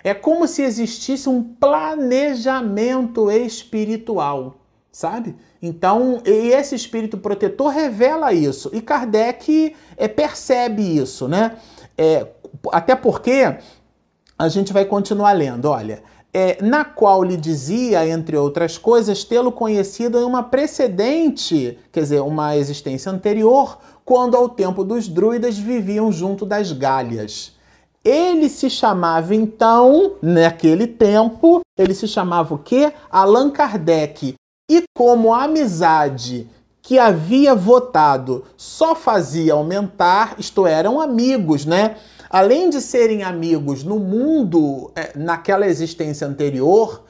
É 0.02 0.14
como 0.14 0.46
se 0.46 0.62
existisse 0.62 1.28
um 1.28 1.42
planejamento 1.42 3.30
espiritual, 3.30 4.56
sabe? 4.92 5.36
Então, 5.60 6.22
esse 6.24 6.74
espírito 6.74 7.18
protetor 7.18 7.72
revela 7.72 8.32
isso. 8.32 8.70
E 8.72 8.80
Kardec 8.80 9.74
é, 9.96 10.06
percebe 10.06 10.82
isso, 10.82 11.26
né? 11.26 11.56
É, 11.96 12.28
até 12.72 12.94
porque 12.94 13.56
a 14.38 14.48
gente 14.48 14.72
vai 14.72 14.84
continuar 14.84 15.32
lendo, 15.32 15.66
olha. 15.66 16.02
É, 16.32 16.62
na 16.62 16.84
qual 16.84 17.24
lhe 17.24 17.36
dizia, 17.36 18.06
entre 18.06 18.36
outras 18.36 18.76
coisas, 18.76 19.24
tê-lo 19.24 19.50
conhecido 19.50 20.18
em 20.18 20.24
uma 20.24 20.42
precedente, 20.42 21.78
quer 21.90 22.00
dizer, 22.00 22.20
uma 22.20 22.54
existência 22.54 23.10
anterior, 23.10 23.78
quando 24.04 24.36
ao 24.36 24.48
tempo 24.48 24.84
dos 24.84 25.08
druidas 25.08 25.58
viviam 25.58 26.12
junto 26.12 26.44
das 26.46 26.70
Gálias. 26.70 27.57
Ele 28.08 28.48
se 28.48 28.70
chamava 28.70 29.34
então, 29.34 30.14
naquele 30.22 30.86
tempo, 30.86 31.60
ele 31.76 31.92
se 31.92 32.08
chamava 32.08 32.54
o 32.54 32.58
quê? 32.58 32.90
Allan 33.12 33.50
Kardec. 33.50 34.34
E 34.70 34.84
como 34.96 35.34
a 35.34 35.42
amizade 35.42 36.48
que 36.80 36.98
havia 36.98 37.54
votado 37.54 38.46
só 38.56 38.94
fazia 38.94 39.52
aumentar, 39.52 40.36
isto 40.38 40.66
eram 40.66 40.98
amigos, 40.98 41.66
né? 41.66 41.96
Além 42.30 42.70
de 42.70 42.80
serem 42.80 43.24
amigos 43.24 43.84
no 43.84 43.98
mundo, 43.98 44.90
é, 44.96 45.12
naquela 45.14 45.66
existência 45.66 46.26
anterior, 46.26 47.04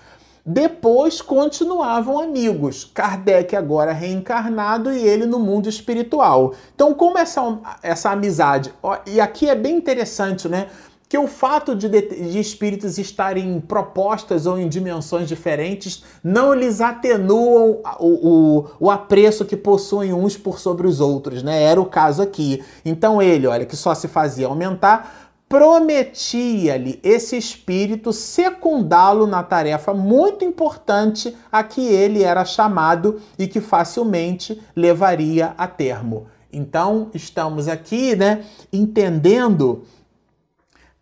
depois 0.50 1.20
continuavam 1.20 2.18
amigos. 2.18 2.90
Kardec 2.94 3.54
agora 3.54 3.92
reencarnado 3.92 4.90
e 4.90 4.98
ele 4.98 5.26
no 5.26 5.38
mundo 5.38 5.68
espiritual. 5.68 6.54
Então, 6.74 6.94
como 6.94 7.18
essa, 7.18 7.58
essa 7.82 8.10
amizade. 8.10 8.72
E 9.06 9.20
aqui 9.20 9.48
é 9.48 9.54
bem 9.54 9.76
interessante, 9.76 10.48
né? 10.48 10.68
Que 11.08 11.16
o 11.16 11.26
fato 11.26 11.74
de, 11.74 11.88
de, 11.88 12.38
espíritos 12.38 12.98
estarem 12.98 13.60
propostas 13.60 14.44
ou 14.44 14.58
em 14.58 14.68
dimensões 14.68 15.26
diferentes 15.26 16.02
não 16.22 16.52
lhes 16.52 16.82
atenuam 16.82 17.80
o, 17.98 18.06
o, 18.06 18.66
o, 18.78 18.90
apreço 18.90 19.46
que 19.46 19.56
possuem 19.56 20.12
uns 20.12 20.36
por 20.36 20.58
sobre 20.58 20.86
os 20.86 21.00
outros, 21.00 21.42
né? 21.42 21.62
Era 21.62 21.80
o 21.80 21.86
caso 21.86 22.20
aqui. 22.20 22.62
Então 22.84 23.22
ele, 23.22 23.46
olha, 23.46 23.64
que 23.64 23.76
só 23.76 23.94
se 23.94 24.06
fazia 24.06 24.46
aumentar, 24.46 25.32
prometia-lhe 25.48 27.00
esse 27.02 27.38
espírito 27.38 28.12
secundá-lo 28.12 29.26
na 29.26 29.42
tarefa 29.42 29.94
muito 29.94 30.44
importante 30.44 31.34
a 31.50 31.62
que 31.62 31.80
ele 31.80 32.22
era 32.22 32.44
chamado 32.44 33.18
e 33.38 33.46
que 33.46 33.62
facilmente 33.62 34.60
levaria 34.76 35.54
a 35.56 35.66
termo. 35.66 36.26
Então, 36.52 37.10
estamos 37.14 37.68
aqui, 37.68 38.16
né, 38.16 38.44
entendendo 38.72 39.84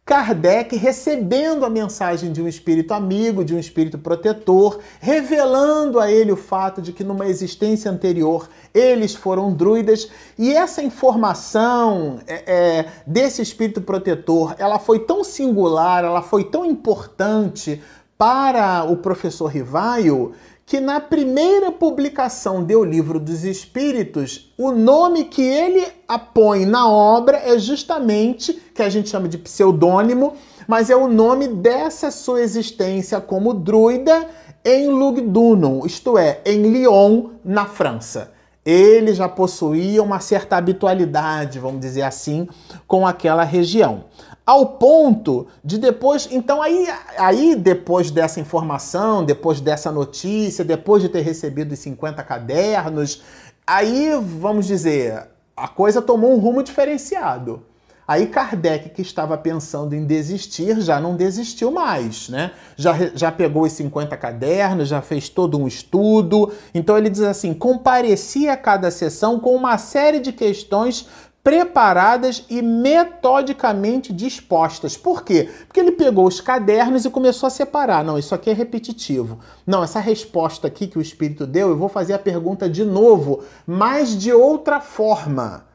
Kardec 0.07 0.77
recebendo 0.77 1.65
a 1.65 1.69
mensagem 1.69 2.31
de 2.31 2.41
um 2.41 2.47
espírito 2.47 2.95
amigo, 2.95 3.45
de 3.45 3.57
um 3.57 3.59
espírito 3.59 3.99
protetor, 3.99 4.79
revelando 5.01 5.99
a 5.99 6.09
ele 6.09 6.31
o 6.31 6.37
fato 6.37 6.81
de 6.81 6.93
que 6.93 7.03
numa 7.03 7.27
existência 7.27 7.91
anterior 7.91 8.49
eles 8.73 9.17
foram 9.17 9.53
druidas. 9.53 10.09
E 10.39 10.55
essa 10.55 10.81
informação 10.81 12.21
é, 12.25 12.45
é, 12.47 12.87
desse 13.05 13.43
espírito 13.43 13.83
protetor, 13.83 14.55
ela 14.61 14.79
foi 14.79 15.01
tão 15.01 15.25
singular, 15.25 16.05
ela 16.05 16.23
foi 16.23 16.45
tão 16.45 16.65
importante 16.65 17.83
para 18.17 18.85
o 18.85 18.99
professor 18.99 19.49
Rivaio 19.49 20.35
que 20.67 20.81
na 20.81 20.99
primeira 20.99 21.71
publicação 21.71 22.65
do 22.65 22.85
Livro 22.85 23.21
dos 23.21 23.45
Espíritos, 23.45 24.53
o 24.59 24.73
nome 24.73 25.27
que 25.27 25.41
ele 25.41 25.87
apõe 26.09 26.67
na 26.67 26.91
obra 26.91 27.39
é 27.39 27.57
justamente, 27.57 28.53
que 28.75 28.83
a 28.83 28.89
gente 28.89 29.09
chama 29.09 29.29
de 29.29 29.39
pseudônimo, 29.39 30.35
mas 30.67 30.91
é 30.91 30.97
o 30.97 31.07
nome 31.07 31.47
dessa 31.47 32.11
sua 32.11 32.43
existência 32.43 33.21
como 33.21 33.55
druida 33.55 34.29
em 34.65 34.89
Lugdunum, 34.89 35.87
isto 35.87 36.19
é, 36.19 36.41
em 36.45 36.63
Lyon, 36.63 37.29
na 37.45 37.67
França. 37.67 38.33
Ele 38.65 39.15
já 39.15 39.29
possuía 39.29 40.03
uma 40.03 40.19
certa 40.19 40.57
habitualidade, 40.57 41.61
vamos 41.61 41.81
dizer 41.81 42.03
assim, 42.03 42.49
com 42.89 43.07
aquela 43.07 43.45
região. 43.45 44.07
Ao 44.47 44.65
ponto 44.65 45.49
de 45.65 45.77
depois, 45.77 46.29
então 46.31 46.63
aí, 46.63 46.87
aí 47.19 47.57
depois 47.57 48.13
dessa 48.13 48.39
informação, 48.39 49.25
depois 49.25 49.61
dessa 49.61 49.91
notícia, 49.91 50.65
depois 50.65 51.03
de 51.03 51.09
ter 51.09 51.23
recebido 51.23 51.73
os 51.73 51.81
50 51.81 52.23
cadernos, 52.23 53.23
aí 53.67 54.13
vamos 54.41 54.67
dizer, 54.67 55.27
a 55.57 55.67
coisa 55.67 56.01
tomou 56.01 56.33
um 56.33 56.39
rumo 56.39 56.63
diferenciado. 56.63 57.65
Aí 58.09 58.29
Kardec, 58.29 58.91
que 58.91 59.03
estava 59.03 59.37
pensando 59.37 59.93
em 59.93 60.05
desistir, 60.05 60.81
já 60.81 61.01
não 61.01 61.17
desistiu 61.17 61.73
mais, 61.73 62.29
né? 62.29 62.53
Já, 62.77 62.95
já 63.17 63.33
pegou 63.33 63.65
os 63.65 63.73
50 63.73 64.17
cadernos, 64.17 64.89
já 64.89 65.03
fez 65.03 65.29
todo 65.29 65.59
um 65.59 65.67
estudo. 65.67 66.53
Então 66.73 66.97
ele 66.97 67.11
diz 67.11 67.23
assim: 67.23 67.53
comparecia 67.53 68.53
a 68.53 68.57
cada 68.57 68.93
sessão 68.93 69.41
com 69.41 69.57
uma 69.57 69.77
série 69.77 70.21
de 70.21 70.33
questões 70.33 71.09
preparadas 71.47 72.45
e 72.51 72.61
metodicamente 72.61 74.13
dispostas. 74.13 74.97
Por 74.97 75.23
quê? 75.23 75.49
Porque 75.69 75.79
ele 75.79 75.93
pegou 75.93 76.27
os 76.27 76.41
cadernos 76.41 77.05
e 77.05 77.11
começou 77.11 77.47
a 77.47 77.51
separar. 77.51 78.03
Não, 78.03 78.19
isso 78.19 78.35
aqui 78.35 78.51
é 78.51 78.53
repetitivo. 78.53 79.39
Não, 79.65 79.85
essa 79.85 80.01
resposta 80.01 80.67
aqui 80.67 80.89
que 80.89 80.99
o 80.99 81.01
Espírito 81.01 81.47
deu, 81.47 81.69
eu 81.69 81.77
vou 81.77 81.89
fazer 81.89 82.15
a 82.15 82.19
pergunta 82.19 82.69
de 82.69 82.85
novo, 82.85 83.45
mas 83.65 84.19
de 84.19 84.33
outra 84.33 84.81
forma. 84.81 85.67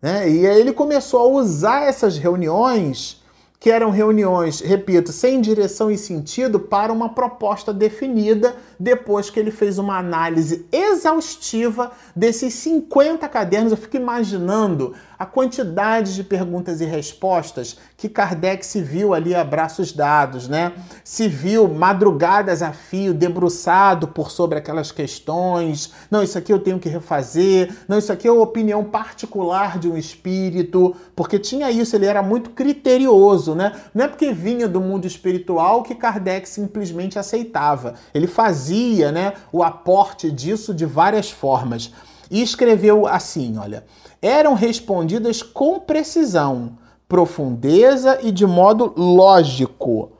Né? 0.00 0.30
E 0.30 0.46
aí 0.46 0.60
ele 0.60 0.72
começou 0.72 1.18
a 1.18 1.40
usar 1.40 1.82
essas 1.82 2.16
reuniões, 2.16 3.19
que 3.60 3.70
eram 3.70 3.90
reuniões, 3.90 4.60
repito, 4.60 5.12
sem 5.12 5.38
direção 5.38 5.90
e 5.90 5.98
sentido, 5.98 6.58
para 6.58 6.90
uma 6.90 7.10
proposta 7.10 7.74
definida, 7.74 8.56
depois 8.78 9.28
que 9.28 9.38
ele 9.38 9.50
fez 9.50 9.78
uma 9.78 9.98
análise 9.98 10.64
exaustiva 10.72 11.92
desses 12.16 12.54
50 12.54 13.28
cadernos. 13.28 13.72
Eu 13.72 13.76
fico 13.76 13.98
imaginando 13.98 14.94
a 15.20 15.26
quantidade 15.26 16.14
de 16.14 16.24
perguntas 16.24 16.80
e 16.80 16.86
respostas 16.86 17.76
que 17.94 18.08
Kardec 18.08 18.64
se 18.64 18.80
viu 18.80 19.12
ali 19.12 19.34
a 19.34 19.44
braços 19.44 19.92
dados, 19.92 20.48
né? 20.48 20.72
Se 21.04 21.28
viu 21.28 21.68
madrugadas 21.68 22.62
a 22.62 22.72
fio, 22.72 23.12
debruçado 23.12 24.08
por 24.08 24.30
sobre 24.30 24.56
aquelas 24.56 24.90
questões. 24.90 25.92
Não, 26.10 26.22
isso 26.22 26.38
aqui 26.38 26.50
eu 26.50 26.58
tenho 26.58 26.78
que 26.78 26.88
refazer. 26.88 27.70
Não, 27.86 27.98
isso 27.98 28.10
aqui 28.10 28.26
é 28.26 28.32
uma 28.32 28.40
opinião 28.40 28.82
particular 28.82 29.78
de 29.78 29.90
um 29.90 29.96
espírito, 29.98 30.96
porque 31.14 31.38
tinha 31.38 31.70
isso, 31.70 31.94
ele 31.94 32.06
era 32.06 32.22
muito 32.22 32.48
criterioso, 32.48 33.54
né? 33.54 33.78
Não 33.94 34.06
é 34.06 34.08
porque 34.08 34.32
vinha 34.32 34.66
do 34.66 34.80
mundo 34.80 35.06
espiritual 35.06 35.82
que 35.82 35.94
Kardec 35.94 36.48
simplesmente 36.48 37.18
aceitava. 37.18 37.92
Ele 38.14 38.26
fazia, 38.26 39.12
né, 39.12 39.34
o 39.52 39.62
aporte 39.62 40.30
disso 40.30 40.72
de 40.72 40.86
várias 40.86 41.30
formas. 41.30 41.92
E 42.30 42.40
escreveu 42.40 43.06
assim, 43.06 43.58
olha: 43.58 43.84
eram 44.22 44.54
respondidas 44.54 45.42
com 45.42 45.80
precisão, 45.80 46.78
profundeza 47.08 48.18
e 48.22 48.30
de 48.30 48.46
modo 48.46 48.92
lógico. 48.96 50.12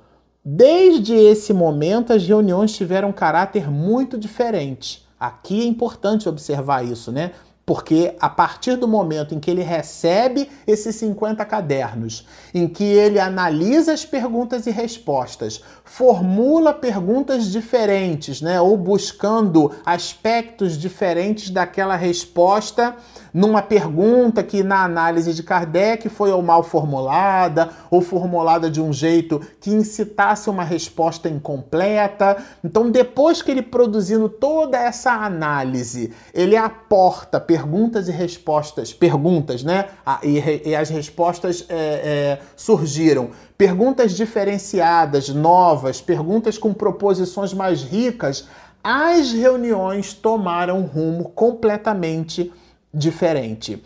Desde 0.44 1.14
esse 1.14 1.52
momento, 1.52 2.12
as 2.12 2.26
reuniões 2.26 2.72
tiveram 2.72 3.12
caráter 3.12 3.70
muito 3.70 4.18
diferente. 4.18 5.06
Aqui 5.18 5.60
é 5.60 5.66
importante 5.66 6.28
observar 6.28 6.82
isso, 6.82 7.12
né? 7.12 7.32
Porque 7.70 8.16
a 8.18 8.28
partir 8.28 8.74
do 8.74 8.88
momento 8.88 9.32
em 9.32 9.38
que 9.38 9.48
ele 9.48 9.62
recebe 9.62 10.48
esses 10.66 10.96
50 10.96 11.44
cadernos, 11.44 12.26
em 12.52 12.66
que 12.66 12.82
ele 12.82 13.20
analisa 13.20 13.92
as 13.92 14.04
perguntas 14.04 14.66
e 14.66 14.72
respostas, 14.72 15.62
formula 15.84 16.72
perguntas 16.72 17.44
diferentes, 17.52 18.40
né, 18.40 18.60
ou 18.60 18.76
buscando 18.76 19.70
aspectos 19.86 20.76
diferentes 20.76 21.50
daquela 21.50 21.94
resposta, 21.94 22.96
numa 23.32 23.62
pergunta 23.62 24.42
que 24.42 24.62
na 24.62 24.84
análise 24.84 25.32
de 25.34 25.42
Kardec 25.42 26.08
foi 26.08 26.30
ou 26.30 26.42
mal 26.42 26.62
formulada, 26.62 27.70
ou 27.90 28.00
formulada 28.00 28.70
de 28.70 28.80
um 28.80 28.92
jeito 28.92 29.40
que 29.60 29.70
incitasse 29.70 30.48
uma 30.50 30.64
resposta 30.64 31.28
incompleta. 31.28 32.36
Então, 32.64 32.90
depois 32.90 33.42
que 33.42 33.50
ele 33.50 33.62
produzindo 33.62 34.28
toda 34.28 34.78
essa 34.78 35.12
análise, 35.12 36.12
ele 36.34 36.56
aporta 36.56 37.40
perguntas 37.40 38.08
e 38.08 38.12
respostas, 38.12 38.92
perguntas, 38.92 39.62
né? 39.62 39.86
E, 40.22 40.70
e 40.70 40.74
as 40.74 40.88
respostas 40.88 41.64
é, 41.68 41.74
é, 41.74 42.38
surgiram. 42.56 43.30
Perguntas 43.56 44.12
diferenciadas, 44.12 45.28
novas, 45.28 46.00
perguntas 46.00 46.56
com 46.56 46.72
proposições 46.72 47.52
mais 47.52 47.82
ricas. 47.82 48.48
As 48.82 49.32
reuniões 49.32 50.14
tomaram 50.14 50.78
um 50.78 50.86
rumo 50.86 51.28
completamente 51.30 52.50
diferente. 52.92 53.82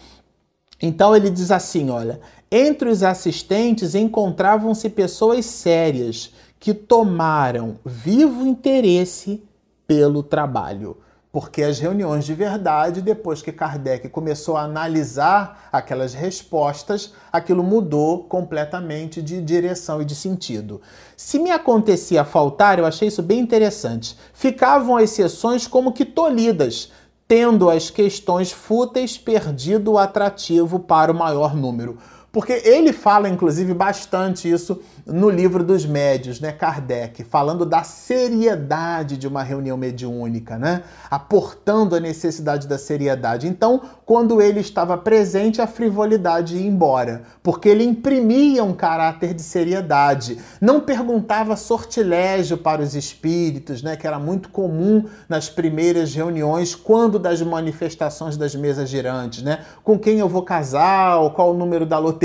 Então 0.80 1.14
ele 1.14 1.30
diz 1.30 1.50
assim: 1.50 1.90
olha, 1.90 2.20
entre 2.50 2.88
os 2.88 3.02
assistentes 3.02 3.94
encontravam-se 3.94 4.88
pessoas 4.90 5.46
sérias 5.46 6.32
que 6.58 6.72
tomaram 6.72 7.78
vivo 7.84 8.46
interesse 8.46 9.42
pelo 9.86 10.22
trabalho. 10.22 10.96
Porque 11.34 11.64
as 11.64 11.80
reuniões 11.80 12.24
de 12.24 12.32
verdade, 12.32 13.02
depois 13.02 13.42
que 13.42 13.50
Kardec 13.50 14.08
começou 14.08 14.56
a 14.56 14.62
analisar 14.62 15.68
aquelas 15.72 16.14
respostas, 16.14 17.12
aquilo 17.32 17.64
mudou 17.64 18.22
completamente 18.22 19.20
de 19.20 19.42
direção 19.42 20.00
e 20.00 20.04
de 20.04 20.14
sentido. 20.14 20.80
Se 21.16 21.40
me 21.40 21.50
acontecia 21.50 22.24
faltar, 22.24 22.78
eu 22.78 22.86
achei 22.86 23.08
isso 23.08 23.20
bem 23.20 23.40
interessante. 23.40 24.16
Ficavam 24.32 24.96
as 24.96 25.10
sessões 25.10 25.66
como 25.66 25.92
que 25.92 26.04
tolhidas, 26.04 26.92
tendo 27.34 27.68
as 27.68 27.90
questões 27.90 28.52
fúteis 28.52 29.18
perdido 29.18 29.90
o 29.90 29.98
atrativo 29.98 30.78
para 30.78 31.10
o 31.10 31.14
maior 31.16 31.52
número. 31.52 31.98
Porque 32.34 32.52
ele 32.64 32.92
fala, 32.92 33.28
inclusive, 33.28 33.72
bastante 33.72 34.50
isso 34.50 34.82
no 35.06 35.30
livro 35.30 35.62
dos 35.62 35.86
médios, 35.86 36.40
né, 36.40 36.50
Kardec, 36.50 37.22
falando 37.22 37.64
da 37.64 37.84
seriedade 37.84 39.16
de 39.16 39.28
uma 39.28 39.44
reunião 39.44 39.76
mediúnica, 39.76 40.58
né, 40.58 40.82
aportando 41.08 41.94
a 41.94 42.00
necessidade 42.00 42.66
da 42.66 42.76
seriedade. 42.76 43.46
Então, 43.46 43.82
quando 44.04 44.42
ele 44.42 44.58
estava 44.58 44.98
presente, 44.98 45.62
a 45.62 45.66
frivolidade 45.68 46.56
ia 46.56 46.66
embora, 46.66 47.22
porque 47.40 47.68
ele 47.68 47.84
imprimia 47.84 48.64
um 48.64 48.74
caráter 48.74 49.32
de 49.32 49.42
seriedade. 49.42 50.36
Não 50.60 50.80
perguntava 50.80 51.54
sortilégio 51.54 52.58
para 52.58 52.82
os 52.82 52.96
espíritos, 52.96 53.80
né, 53.80 53.94
que 53.94 54.08
era 54.08 54.18
muito 54.18 54.48
comum 54.48 55.04
nas 55.28 55.48
primeiras 55.48 56.12
reuniões, 56.12 56.74
quando 56.74 57.16
das 57.16 57.40
manifestações 57.42 58.36
das 58.36 58.56
mesas 58.56 58.88
girantes, 58.88 59.40
né, 59.44 59.60
com 59.84 59.96
quem 59.96 60.18
eu 60.18 60.28
vou 60.28 60.42
casar, 60.42 61.30
qual 61.30 61.52
o 61.52 61.56
número 61.56 61.86
da 61.86 61.96
loteria 61.96 62.23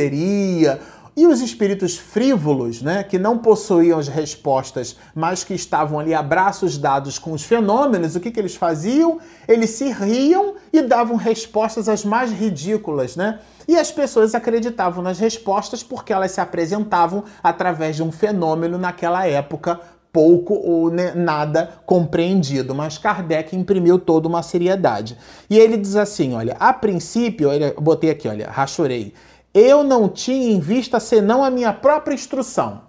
e 1.19 1.27
os 1.27 1.41
espíritos 1.41 1.97
frívolos, 1.97 2.81
né, 2.81 3.03
que 3.03 3.19
não 3.19 3.37
possuíam 3.37 3.99
as 3.99 4.07
respostas, 4.07 4.95
mas 5.13 5.43
que 5.43 5.53
estavam 5.53 5.99
ali 5.99 6.13
a 6.13 6.23
braços 6.23 6.77
dados 6.77 7.19
com 7.19 7.33
os 7.33 7.43
fenômenos, 7.43 8.15
o 8.15 8.21
que, 8.21 8.31
que 8.31 8.39
eles 8.39 8.55
faziam? 8.55 9.19
Eles 9.45 9.71
se 9.71 9.91
riam 9.91 10.53
e 10.71 10.81
davam 10.81 11.17
respostas 11.17 11.89
as 11.89 12.05
mais 12.05 12.31
ridículas, 12.31 13.17
né? 13.17 13.39
E 13.67 13.75
as 13.75 13.91
pessoas 13.91 14.33
acreditavam 14.33 15.03
nas 15.03 15.19
respostas 15.19 15.83
porque 15.83 16.13
elas 16.13 16.31
se 16.31 16.39
apresentavam 16.39 17.25
através 17.43 17.97
de 17.97 18.03
um 18.03 18.13
fenômeno 18.13 18.77
naquela 18.77 19.27
época 19.27 19.77
pouco 20.11 20.53
ou 20.55 20.89
nada 21.15 21.73
compreendido, 21.85 22.73
mas 22.73 22.97
Kardec 22.97 23.55
imprimiu 23.55 23.99
toda 23.99 24.27
uma 24.27 24.41
seriedade. 24.41 25.17
E 25.49 25.57
ele 25.57 25.77
diz 25.77 25.95
assim, 25.95 26.33
olha, 26.33 26.55
a 26.59 26.73
princípio, 26.73 27.51
eu 27.51 27.79
botei 27.79 28.09
aqui, 28.09 28.27
olha, 28.27 28.49
rachorei 28.49 29.13
eu 29.53 29.83
não 29.83 30.07
tinha 30.07 30.51
em 30.51 30.59
vista 30.59 30.99
senão 30.99 31.43
a 31.43 31.49
minha 31.49 31.73
própria 31.73 32.13
instrução. 32.13 32.81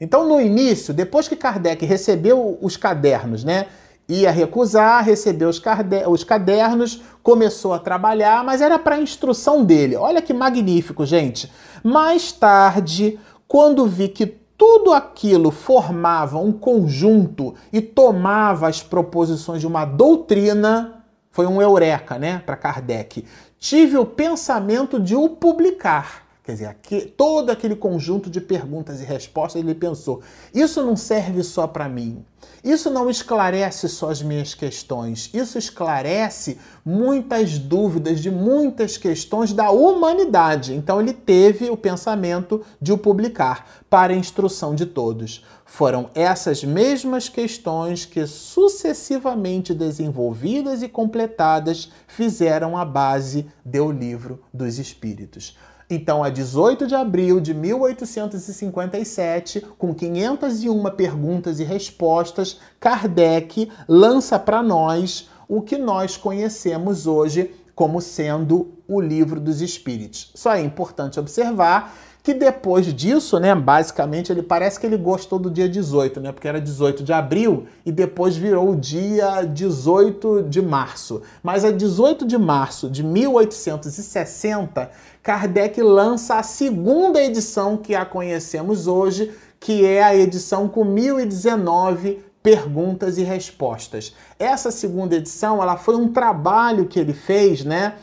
Então, 0.00 0.28
no 0.28 0.40
início, 0.40 0.92
depois 0.92 1.26
que 1.26 1.36
Kardec 1.36 1.84
recebeu 1.86 2.58
os 2.60 2.76
cadernos, 2.76 3.44
né? 3.44 3.66
Ia 4.08 4.30
recusar, 4.30 5.02
recebeu 5.02 5.48
os, 5.48 5.60
os 6.08 6.22
cadernos, 6.22 7.02
começou 7.22 7.72
a 7.72 7.78
trabalhar, 7.78 8.44
mas 8.44 8.60
era 8.60 8.78
para 8.78 8.96
a 8.96 9.00
instrução 9.00 9.64
dele. 9.64 9.96
Olha 9.96 10.22
que 10.22 10.32
magnífico, 10.32 11.04
gente. 11.04 11.50
Mais 11.82 12.30
tarde, 12.30 13.18
quando 13.48 13.86
vi 13.86 14.08
que 14.08 14.26
tudo 14.26 14.92
aquilo 14.92 15.50
formava 15.50 16.38
um 16.38 16.52
conjunto 16.52 17.54
e 17.72 17.80
tomava 17.80 18.68
as 18.68 18.82
proposições 18.82 19.60
de 19.60 19.66
uma 19.66 19.84
doutrina, 19.84 20.95
foi 21.36 21.46
um 21.46 21.60
eureka, 21.60 22.18
né, 22.18 22.42
para 22.46 22.56
Kardec 22.56 23.22
tive 23.58 23.98
o 23.98 24.06
pensamento 24.06 24.98
de 24.98 25.14
o 25.14 25.28
publicar. 25.28 26.25
Quer 26.46 26.52
dizer, 26.52 26.66
aqui, 26.66 27.12
todo 27.16 27.50
aquele 27.50 27.74
conjunto 27.74 28.30
de 28.30 28.40
perguntas 28.40 29.00
e 29.00 29.04
respostas, 29.04 29.60
ele 29.60 29.74
pensou: 29.74 30.22
isso 30.54 30.80
não 30.80 30.94
serve 30.94 31.42
só 31.42 31.66
para 31.66 31.88
mim. 31.88 32.24
Isso 32.62 32.88
não 32.88 33.10
esclarece 33.10 33.88
só 33.88 34.10
as 34.10 34.22
minhas 34.22 34.54
questões, 34.54 35.28
isso 35.34 35.58
esclarece 35.58 36.58
muitas 36.84 37.58
dúvidas 37.58 38.20
de 38.20 38.30
muitas 38.30 38.96
questões 38.96 39.52
da 39.52 39.72
humanidade. 39.72 40.72
Então 40.72 41.00
ele 41.00 41.12
teve 41.12 41.68
o 41.68 41.76
pensamento 41.76 42.64
de 42.80 42.92
o 42.92 42.98
publicar 42.98 43.84
para 43.90 44.12
a 44.12 44.16
instrução 44.16 44.72
de 44.72 44.86
todos. 44.86 45.44
Foram 45.64 46.10
essas 46.14 46.62
mesmas 46.62 47.28
questões 47.28 48.04
que, 48.04 48.24
sucessivamente 48.24 49.74
desenvolvidas 49.74 50.80
e 50.80 50.88
completadas, 50.88 51.90
fizeram 52.06 52.76
a 52.76 52.84
base 52.84 53.46
do 53.64 53.90
Livro 53.90 54.40
dos 54.54 54.78
Espíritos. 54.78 55.56
Então, 55.88 56.24
a 56.24 56.30
18 56.30 56.86
de 56.86 56.94
abril 56.94 57.40
de 57.40 57.54
1857, 57.54 59.64
com 59.78 59.94
501 59.94 60.90
perguntas 60.96 61.60
e 61.60 61.64
respostas, 61.64 62.58
Kardec 62.80 63.70
lança 63.88 64.38
para 64.38 64.62
nós 64.62 65.28
o 65.48 65.62
que 65.62 65.78
nós 65.78 66.16
conhecemos 66.16 67.06
hoje 67.06 67.54
como 67.74 68.00
sendo 68.00 68.72
o 68.88 69.00
Livro 69.00 69.38
dos 69.38 69.60
Espíritos. 69.60 70.32
Só 70.34 70.54
é 70.54 70.60
importante 70.60 71.20
observar 71.20 71.94
que 72.26 72.34
depois 72.34 72.92
disso, 72.92 73.38
né, 73.38 73.54
basicamente, 73.54 74.32
ele 74.32 74.42
parece 74.42 74.80
que 74.80 74.86
ele 74.86 74.96
gostou 74.96 75.38
do 75.38 75.48
dia 75.48 75.68
18, 75.68 76.20
né, 76.20 76.32
porque 76.32 76.48
era 76.48 76.60
18 76.60 77.04
de 77.04 77.12
abril 77.12 77.68
e 77.84 77.92
depois 77.92 78.36
virou 78.36 78.70
o 78.70 78.74
dia 78.74 79.44
18 79.44 80.42
de 80.42 80.60
março. 80.60 81.22
Mas 81.40 81.64
a 81.64 81.70
18 81.70 82.26
de 82.26 82.36
março 82.36 82.90
de 82.90 83.04
1860, 83.04 84.90
Kardec 85.22 85.80
lança 85.80 86.34
a 86.34 86.42
segunda 86.42 87.22
edição 87.22 87.76
que 87.76 87.94
a 87.94 88.04
conhecemos 88.04 88.88
hoje, 88.88 89.32
que 89.60 89.86
é 89.86 90.02
a 90.02 90.16
edição 90.16 90.66
com 90.66 90.82
1019 90.84 92.24
perguntas 92.42 93.18
e 93.18 93.22
respostas. 93.22 94.16
Essa 94.36 94.72
segunda 94.72 95.14
edição, 95.14 95.62
ela 95.62 95.76
foi 95.76 95.94
um 95.94 96.12
trabalho 96.12 96.86
que 96.86 96.98
ele 96.98 97.14
fez, 97.14 97.64
né, 97.64 97.94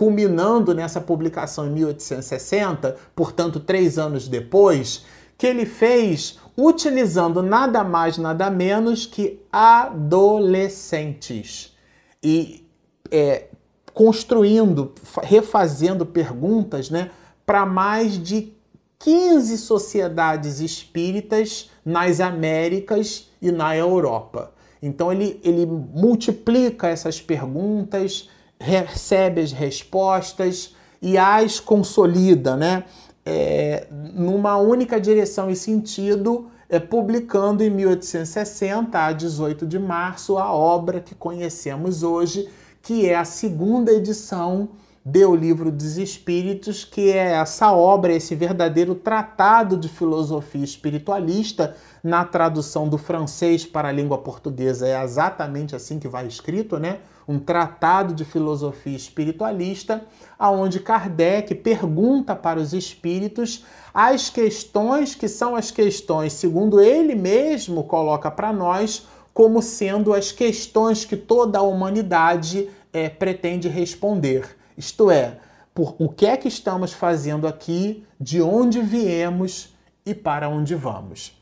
culminando 0.00 0.74
nessa 0.74 0.98
publicação 0.98 1.66
em 1.66 1.72
1860, 1.72 2.96
portanto, 3.14 3.60
três 3.60 3.98
anos 3.98 4.28
depois, 4.28 5.04
que 5.36 5.46
ele 5.46 5.66
fez 5.66 6.38
utilizando 6.56 7.42
nada 7.42 7.84
mais, 7.84 8.16
nada 8.16 8.48
menos 8.48 9.04
que 9.04 9.42
adolescentes. 9.52 11.76
E 12.22 12.66
é, 13.10 13.48
construindo, 13.92 14.94
refazendo 15.22 16.06
perguntas 16.06 16.88
né, 16.88 17.10
para 17.44 17.66
mais 17.66 18.14
de 18.14 18.54
15 19.00 19.58
sociedades 19.58 20.60
espíritas 20.60 21.70
nas 21.84 22.20
Américas 22.20 23.28
e 23.42 23.52
na 23.52 23.76
Europa. 23.76 24.50
Então 24.82 25.12
ele, 25.12 25.38
ele 25.44 25.66
multiplica 25.66 26.88
essas 26.88 27.20
perguntas, 27.20 28.30
recebe 28.60 29.40
as 29.40 29.52
respostas 29.52 30.74
e 31.00 31.16
as 31.16 31.58
consolida, 31.58 32.56
né? 32.56 32.84
É, 33.24 33.86
numa 33.90 34.56
única 34.56 35.00
direção 35.00 35.50
e 35.50 35.56
sentido, 35.56 36.50
é, 36.68 36.78
publicando 36.78 37.64
em 37.64 37.70
1860, 37.70 38.98
a 38.98 39.12
18 39.12 39.66
de 39.66 39.78
março, 39.78 40.38
a 40.38 40.52
obra 40.52 41.00
que 41.00 41.14
conhecemos 41.14 42.02
hoje, 42.02 42.48
que 42.82 43.08
é 43.08 43.16
a 43.16 43.24
segunda 43.24 43.92
edição 43.92 44.70
do 45.04 45.34
Livro 45.34 45.70
dos 45.70 45.96
Espíritos, 45.96 46.84
que 46.84 47.10
é 47.10 47.32
essa 47.32 47.72
obra, 47.72 48.12
esse 48.12 48.34
verdadeiro 48.34 48.94
tratado 48.94 49.76
de 49.76 49.88
filosofia 49.88 50.62
espiritualista, 50.62 51.74
na 52.02 52.24
tradução 52.24 52.88
do 52.88 52.96
francês 52.96 53.66
para 53.66 53.88
a 53.88 53.92
língua 53.92 54.18
portuguesa 54.18 54.86
é 54.86 55.02
exatamente 55.02 55.76
assim 55.76 55.98
que 55.98 56.08
vai 56.08 56.26
escrito, 56.26 56.78
né? 56.78 57.00
Um 57.28 57.38
tratado 57.38 58.14
de 58.14 58.24
filosofia 58.24 58.96
espiritualista, 58.96 60.04
aonde 60.38 60.80
Kardec 60.80 61.54
pergunta 61.54 62.34
para 62.34 62.58
os 62.58 62.72
espíritos 62.72 63.64
as 63.92 64.30
questões 64.30 65.14
que 65.14 65.28
são 65.28 65.54
as 65.54 65.70
questões, 65.70 66.32
segundo 66.32 66.80
ele 66.80 67.14
mesmo 67.14 67.84
coloca 67.84 68.30
para 68.30 68.52
nós, 68.52 69.06
como 69.34 69.62
sendo 69.62 70.12
as 70.12 70.32
questões 70.32 71.04
que 71.04 71.16
toda 71.16 71.58
a 71.58 71.62
humanidade 71.62 72.68
é, 72.92 73.08
pretende 73.08 73.68
responder. 73.68 74.56
Isto 74.76 75.10
é, 75.10 75.38
por 75.74 75.94
o 75.98 76.08
que 76.08 76.26
é 76.26 76.36
que 76.36 76.48
estamos 76.48 76.92
fazendo 76.92 77.46
aqui, 77.46 78.04
de 78.20 78.42
onde 78.42 78.80
viemos 78.80 79.74
e 80.04 80.14
para 80.14 80.48
onde 80.48 80.74
vamos. 80.74 81.39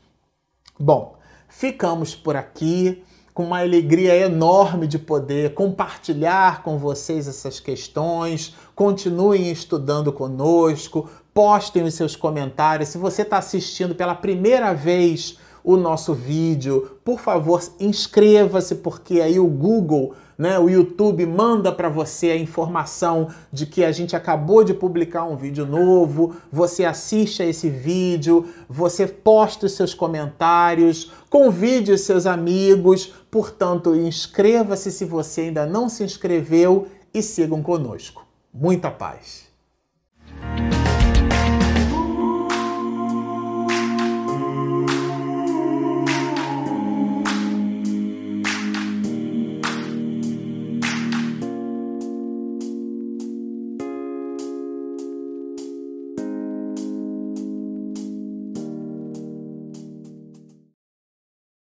Bom, 0.81 1.17
ficamos 1.49 2.15
por 2.15 2.37
aqui 2.37 3.03
com 3.33 3.43
uma 3.43 3.59
alegria 3.59 4.15
enorme 4.15 4.87
de 4.87 4.97
poder 4.97 5.53
compartilhar 5.53 6.63
com 6.63 6.77
vocês 6.77 7.27
essas 7.27 7.59
questões. 7.59 8.55
Continuem 8.73 9.51
estudando 9.51 10.13
conosco, 10.13 11.09
postem 11.33 11.83
os 11.83 11.95
seus 11.95 12.15
comentários. 12.15 12.87
Se 12.87 12.97
você 12.97 13.23
está 13.23 13.39
assistindo 13.39 13.93
pela 13.93 14.15
primeira 14.15 14.73
vez 14.73 15.37
o 15.65 15.75
nosso 15.75 16.13
vídeo, 16.13 16.97
por 17.03 17.19
favor, 17.19 17.61
inscreva-se, 17.77 18.75
porque 18.75 19.19
aí 19.19 19.37
o 19.37 19.47
Google 19.47 20.13
né? 20.39 20.57
O 20.57 20.69
YouTube 20.69 21.25
manda 21.25 21.69
para 21.69 21.89
você 21.89 22.31
a 22.31 22.37
informação 22.37 23.27
de 23.51 23.65
que 23.65 23.83
a 23.83 23.91
gente 23.91 24.15
acabou 24.15 24.63
de 24.63 24.73
publicar 24.73 25.25
um 25.25 25.35
vídeo 25.35 25.65
novo, 25.65 26.37
você 26.49 26.85
assiste 26.85 27.43
a 27.43 27.45
esse 27.45 27.69
vídeo, 27.69 28.47
você 28.69 29.05
posta 29.05 29.65
os 29.65 29.73
seus 29.73 29.93
comentários, 29.93 31.11
convide 31.29 31.91
os 31.91 32.01
seus 32.01 32.25
amigos, 32.25 33.13
portanto, 33.29 33.93
inscreva-se 33.93 34.93
se 34.93 35.03
você 35.03 35.41
ainda 35.41 35.65
não 35.65 35.89
se 35.89 36.05
inscreveu 36.05 36.87
e 37.13 37.21
sigam 37.21 37.61
conosco. 37.61 38.25
Muita 38.53 38.89
paz! 38.89 39.48